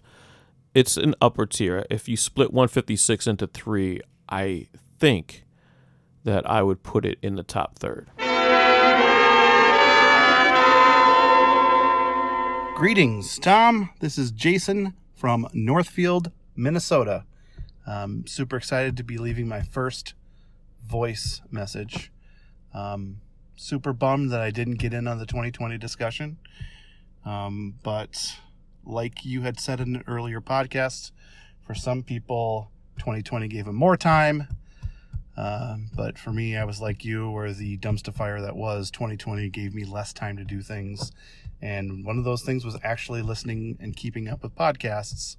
[0.73, 1.85] it's an upper tier.
[1.91, 4.65] If you split 156 into three, I
[4.97, 5.45] think
[6.23, 8.09] that I would put it in the top third.
[12.75, 13.91] Greetings, Tom.
[13.99, 17.25] This is Jason from Northfield, Minnesota.
[17.85, 20.15] I'm super excited to be leaving my first
[20.86, 22.11] voice message.
[22.73, 23.21] Um,
[23.55, 26.38] super bummed that I didn't get in on the 2020 discussion.
[27.25, 28.38] Um, but
[28.86, 31.11] like you had said in an earlier podcast,
[31.65, 34.47] for some people, 2020 gave them more time.
[35.36, 39.49] Um, but for me, I was like you, where the dumpster fire that was 2020
[39.49, 41.11] gave me less time to do things
[41.61, 45.38] and one of those things was actually listening and keeping up with podcasts.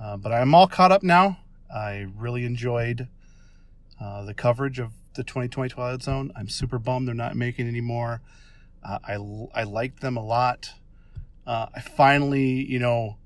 [0.00, 1.38] Uh, but I'm all caught up now.
[1.72, 3.08] I really enjoyed
[4.00, 6.32] uh, the coverage of the 2020 Twilight Zone.
[6.36, 8.20] I'm super bummed they're not making anymore.
[8.84, 10.74] Uh, I, I liked them a lot.
[11.46, 13.16] Uh, I finally, you know,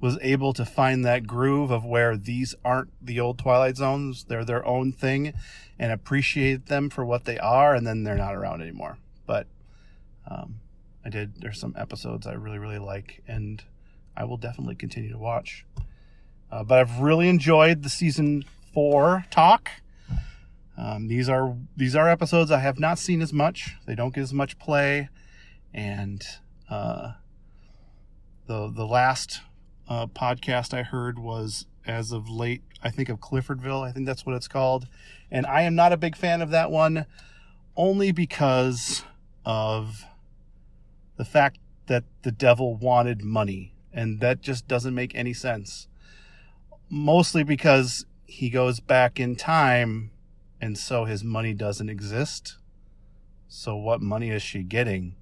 [0.00, 4.24] was able to find that groove of where these aren't the old Twilight Zones.
[4.24, 5.32] They're their own thing
[5.78, 8.98] and appreciate them for what they are, and then they're not around anymore.
[9.26, 9.46] But
[10.28, 10.56] um,
[11.04, 11.40] I did.
[11.40, 13.62] There's some episodes I really, really like, and
[14.16, 15.64] I will definitely continue to watch.
[16.50, 18.44] Uh, but I've really enjoyed the season
[18.74, 19.70] four talk.
[20.82, 23.76] Um, these are these are episodes I have not seen as much.
[23.86, 25.10] They don't get as much play,
[25.72, 26.20] and
[26.68, 27.12] uh,
[28.48, 29.42] the the last
[29.88, 32.62] uh, podcast I heard was as of late.
[32.82, 33.86] I think of Cliffordville.
[33.88, 34.88] I think that's what it's called,
[35.30, 37.06] and I am not a big fan of that one,
[37.76, 39.04] only because
[39.44, 40.04] of
[41.16, 45.86] the fact that the devil wanted money, and that just doesn't make any sense.
[46.90, 50.10] Mostly because he goes back in time,
[50.62, 52.56] and so his money doesn't exist.
[53.48, 55.16] So what money is she getting?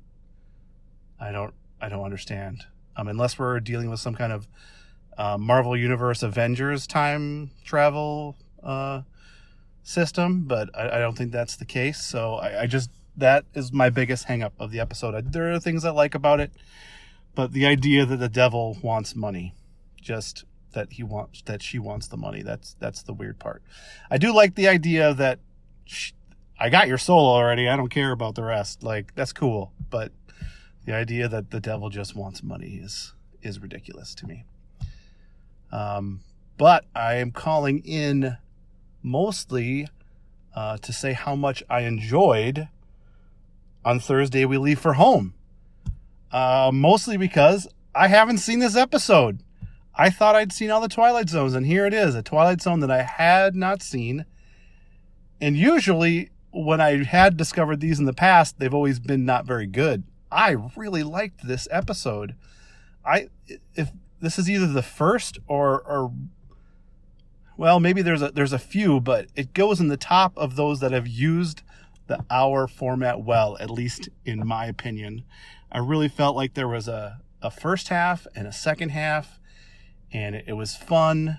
[1.18, 2.66] I don't I don't understand.
[2.94, 4.46] Um, unless we're dealing with some kind of
[5.16, 9.02] uh, Marvel Universe Avengers time travel uh,
[9.82, 12.02] system, but I, I, don't think that's the case.
[12.02, 15.32] So I, I just that is my biggest hangup of the episode.
[15.32, 16.52] There are things I like about it,
[17.34, 19.54] but the idea that the devil wants money,
[20.00, 22.42] just that he wants that she wants the money.
[22.42, 23.62] That's that's the weird part.
[24.10, 25.38] I do like the idea that
[25.84, 26.12] she,
[26.58, 27.68] I got your soul already.
[27.68, 28.82] I don't care about the rest.
[28.82, 30.12] Like that's cool, but
[30.84, 34.44] the idea that the devil just wants money is is ridiculous to me.
[35.72, 36.20] Um,
[36.56, 38.36] but I am calling in
[39.02, 39.88] mostly
[40.54, 42.68] uh, to say how much I enjoyed
[43.84, 45.34] on Thursday we leave for home.
[46.30, 49.42] Uh, mostly because I haven't seen this episode.
[49.94, 52.80] I thought I'd seen all the Twilight Zones, and here it is a Twilight Zone
[52.80, 54.24] that I had not seen.
[55.40, 59.66] And usually, when I had discovered these in the past, they've always been not very
[59.66, 60.04] good.
[60.30, 62.34] I really liked this episode.
[63.04, 63.28] I
[63.74, 66.12] if this is either the first or or
[67.56, 70.80] well, maybe there's a there's a few, but it goes in the top of those
[70.80, 71.62] that have used
[72.06, 75.24] the hour format well, at least in my opinion.
[75.70, 79.39] I really felt like there was a, a first half and a second half,
[80.12, 81.38] and it, was fun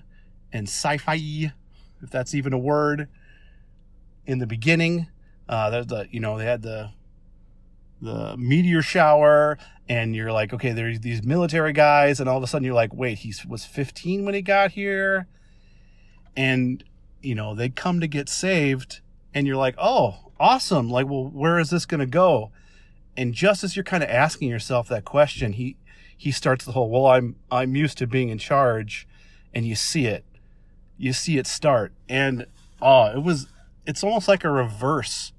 [0.52, 1.52] and sci-fi,
[2.02, 3.08] if that's even a word.
[4.26, 5.08] In the beginning,
[5.50, 6.92] uh, the you know they had the
[8.02, 9.58] the meteor shower,
[9.90, 12.94] and you're like, okay, there's these military guys, and all of a sudden you're like,
[12.94, 15.28] wait, he was 15 when he got here,
[16.36, 16.84] and
[17.22, 19.02] you know they come to get saved,
[19.34, 20.90] and you're like, oh, awesome.
[20.90, 22.52] Like, well, where is this to go?
[23.16, 25.78] And just as you're kind of asking yourself that question, he
[26.22, 29.08] he starts the whole, well, I'm I'm used to being in charge,
[29.56, 30.24] and you see it,
[30.96, 32.46] you see it start, and
[32.80, 33.48] oh, it was
[33.88, 35.34] it's almost like a reverse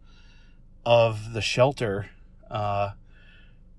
[0.84, 2.10] of the shelter,
[2.50, 2.90] uh,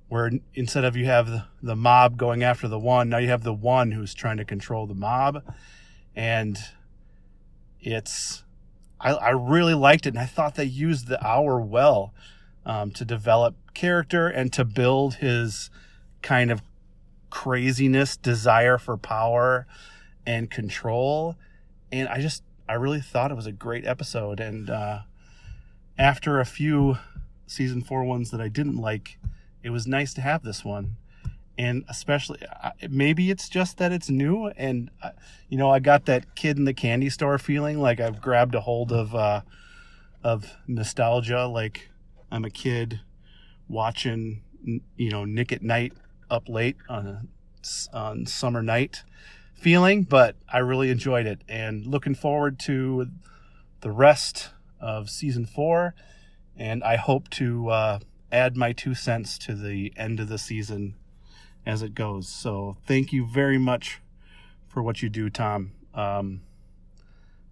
[0.08, 3.44] where instead of you have the, the mob going after the one, now you have
[3.44, 5.44] the one who's trying to control the mob,
[6.16, 6.58] and
[7.82, 8.46] it's
[9.02, 12.14] I, I really liked it, and I thought they used the hour well
[12.66, 15.70] um, to develop character and to build his
[16.22, 16.62] kind of
[17.34, 19.66] craziness, desire for power
[20.24, 21.36] and control.
[21.92, 24.40] And I just, I really thought it was a great episode.
[24.40, 25.00] And uh,
[25.98, 27.00] after a few
[27.48, 29.18] season four ones that I didn't like,
[29.64, 30.98] it was nice to have this one
[31.56, 32.40] and especially
[32.90, 35.12] maybe it's just that it's new and uh,
[35.50, 38.62] you know i got that kid in the candy store feeling like i've grabbed a
[38.62, 39.40] hold of uh
[40.24, 41.92] of nostalgia like
[42.32, 43.02] i'm a kid
[43.70, 44.42] watching
[44.96, 45.94] you know Nick at Nite
[46.34, 47.22] up late on a
[47.94, 49.04] on summer night
[49.54, 53.08] feeling but i really enjoyed it and looking forward to
[53.80, 54.50] the rest
[54.82, 55.96] of season four
[56.58, 58.00] and i hope to uh,
[58.34, 60.96] add my two cents to the end of the season
[61.66, 62.28] as it goes.
[62.28, 64.02] So thank you very much
[64.68, 65.72] for what you do, Tom.
[65.94, 66.42] Um,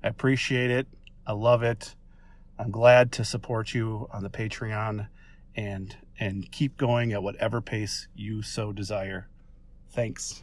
[0.03, 0.87] I appreciate it.
[1.25, 1.95] I love it.
[2.57, 5.07] I'm glad to support you on the Patreon
[5.55, 9.27] and and keep going at whatever pace you so desire.
[9.89, 10.39] Thanks.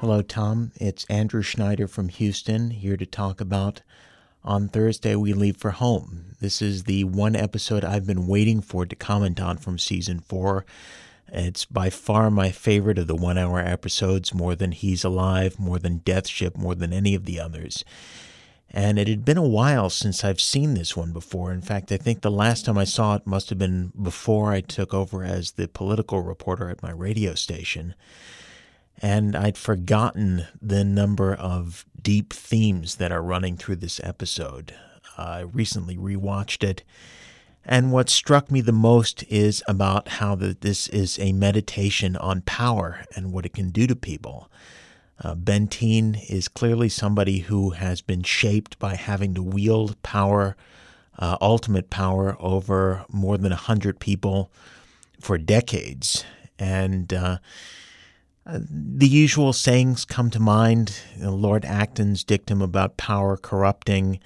[0.00, 0.72] Hello, Tom.
[0.76, 3.80] It's Andrew Schneider from Houston here to talk about
[4.44, 6.36] On Thursday We Leave for Home.
[6.38, 10.66] This is the one episode I've been waiting for to comment on from season four.
[11.28, 15.78] It's by far my favorite of the one hour episodes, more than He's Alive, more
[15.78, 17.86] than Death Ship, more than any of the others.
[18.74, 21.52] And it had been a while since I've seen this one before.
[21.52, 24.60] In fact, I think the last time I saw it must have been before I
[24.60, 27.94] took over as the political reporter at my radio station
[29.00, 34.74] and I'd forgotten the number of deep themes that are running through this episode.
[35.16, 36.82] I recently rewatched it,
[37.64, 42.42] and what struck me the most is about how the, this is a meditation on
[42.42, 44.50] power and what it can do to people.
[45.22, 50.56] Uh, Benteen is clearly somebody who has been shaped by having to wield power,
[51.18, 54.50] uh, ultimate power, over more than a hundred people
[55.20, 56.24] for decades,
[56.58, 57.38] and uh,
[58.46, 61.00] uh, the usual sayings come to mind.
[61.16, 64.18] You know, Lord Acton's dictum about power corrupting,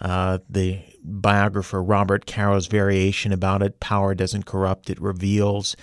[0.00, 5.76] uh, the biographer Robert Caro's variation about it power doesn't corrupt, it reveals.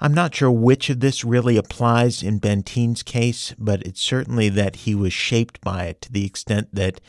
[0.00, 4.76] I'm not sure which of this really applies in Benteen's case, but it's certainly that
[4.76, 7.00] he was shaped by it to the extent that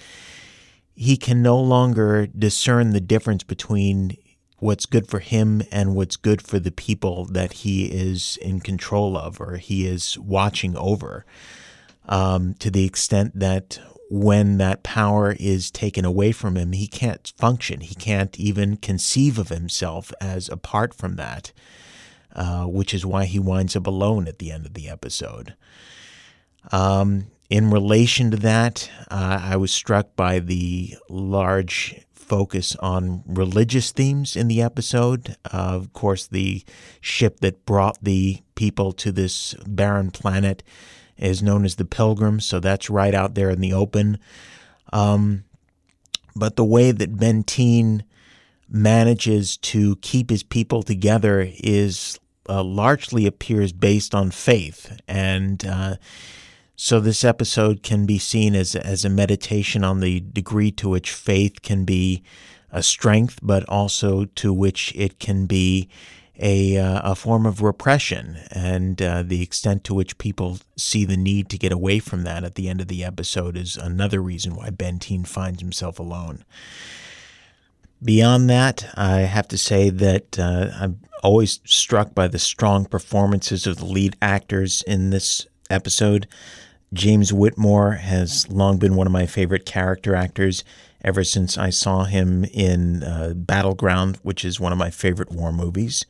[0.95, 4.17] he can no longer discern the difference between
[4.59, 9.17] what's good for him and what's good for the people that he is in control
[9.17, 11.25] of or he is watching over.
[12.07, 13.79] Um, to the extent that
[14.09, 17.81] when that power is taken away from him, he can't function.
[17.81, 21.51] He can't even conceive of himself as apart from that,
[22.35, 25.55] uh, which is why he winds up alone at the end of the episode.
[26.71, 33.91] Um, in relation to that, uh, I was struck by the large focus on religious
[33.91, 35.35] themes in the episode.
[35.45, 36.63] Uh, of course, the
[36.99, 40.63] ship that brought the people to this barren planet
[41.17, 44.17] is known as the Pilgrim, so that's right out there in the open.
[44.91, 45.45] Um,
[46.35, 48.01] but the way that Benteen
[48.67, 52.19] manages to keep his people together is
[52.49, 55.95] uh, largely appears based on faith and uh,
[56.75, 61.11] so this episode can be seen as as a meditation on the degree to which
[61.11, 62.21] faith can be
[62.71, 65.87] a strength, but also to which it can be
[66.37, 71.15] a uh, a form of repression, and uh, the extent to which people see the
[71.15, 74.53] need to get away from that at the end of the episode is another reason
[74.53, 76.43] why Benteen finds himself alone.
[78.03, 83.65] Beyond that, I have to say that uh, I'm always struck by the strong performances
[83.65, 86.27] of the lead actors in this episode.
[86.93, 90.63] James Whitmore has long been one of my favorite character actors
[91.03, 95.51] ever since I saw him in uh, Battleground, which is one of my favorite war
[95.51, 96.05] movies.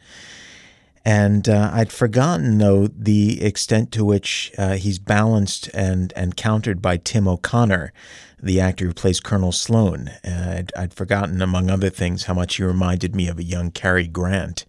[1.05, 6.81] And uh, I'd forgotten, though, the extent to which uh, he's balanced and, and countered
[6.81, 7.93] by Tim O'Connor,
[8.41, 10.09] the actor who plays Colonel Sloan.
[10.23, 14.07] I'd, I'd, forgotten, among other things, how much he reminded me of a young Cary
[14.07, 14.65] Grant.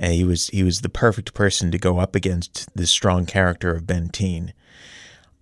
[0.00, 3.82] he was he was the perfect person to go up against this strong character of
[3.82, 4.52] Benteen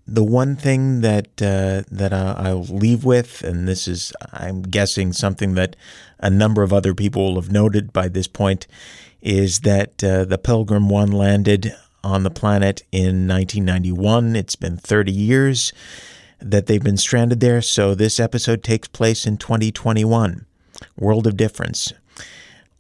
[0.06, 5.55] the one thing that uh, that I'll leave with, and this is, I'm guessing, something
[5.55, 5.77] that
[6.19, 8.66] a number of other people will have noted by this point,
[9.24, 11.74] is that uh, the Pilgrim One landed
[12.05, 14.36] on the planet in 1991.
[14.36, 15.72] It's been 30 years
[16.38, 20.46] that they've been stranded there, so this episode takes place in 2021.
[20.98, 21.92] World of difference.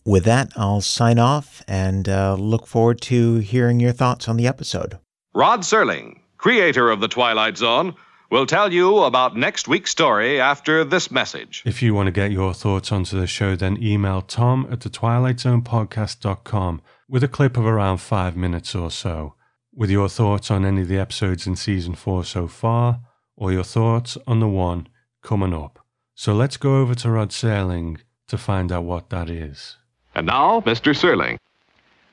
[0.04, 4.46] With that, I'll sign off and uh, look forward to hearing your thoughts on the
[4.46, 4.98] episode.
[5.34, 7.94] Rod Serling creator of The Twilight Zone,
[8.34, 11.62] will tell you about next week's story after this message.
[11.64, 14.90] If you want to get your thoughts onto the show, then email tom at the
[14.90, 19.36] twilightzonepodcast.com with a clip of around five minutes or so,
[19.72, 23.02] with your thoughts on any of the episodes in season four so far,
[23.36, 24.88] or your thoughts on the one
[25.22, 25.78] coming up.
[26.16, 29.76] So let's go over to Rod Serling to find out what that is.
[30.16, 30.92] And now, Mr.
[30.92, 31.38] Serling.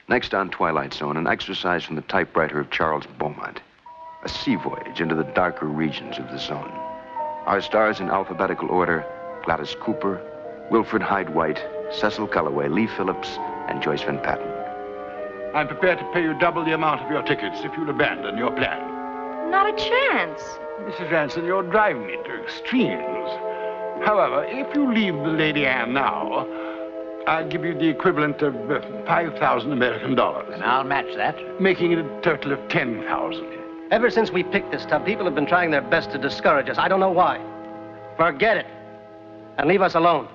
[0.07, 3.59] Next on Twilight Zone, an exercise from the typewriter of Charles Beaumont
[4.23, 6.71] a sea voyage into the darker regions of the zone.
[7.45, 9.05] Our stars in alphabetical order
[9.43, 10.21] Gladys Cooper,
[10.69, 13.29] Wilfrid Hyde White, Cecil Kellaway, Lee Philips,
[13.67, 14.47] and Joyce Van Patten.
[15.55, 18.51] I'm prepared to pay you double the amount of your tickets if you'll abandon your
[18.51, 18.79] plan.
[19.49, 20.41] Not a chance.
[20.81, 21.11] Mrs.
[21.11, 23.29] Ransome, you're driving me to extremes.
[24.05, 26.47] However, if you leave the Lady Anne now,
[27.27, 30.49] I'll give you the equivalent of uh, 5,000 American dollars.
[30.53, 31.35] And I'll match that.
[31.59, 33.60] Making it a total of 10,000.
[33.91, 36.77] Ever since we picked this tub, people have been trying their best to discourage us.
[36.77, 37.41] I don't know why.
[38.15, 38.65] Forget it.
[39.57, 40.29] And leave us alone.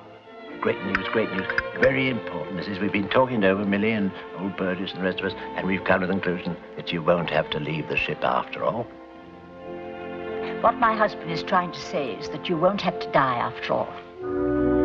[0.60, 1.46] Great news, great news.
[1.80, 2.82] Very important, Mrs.
[2.82, 5.66] We've been talking it over, Millie and old Burgess and the rest of us, and
[5.66, 8.86] we've come to the conclusion that you won't have to leave the ship after all.
[10.60, 13.72] What my husband is trying to say is that you won't have to die after
[13.72, 14.75] all.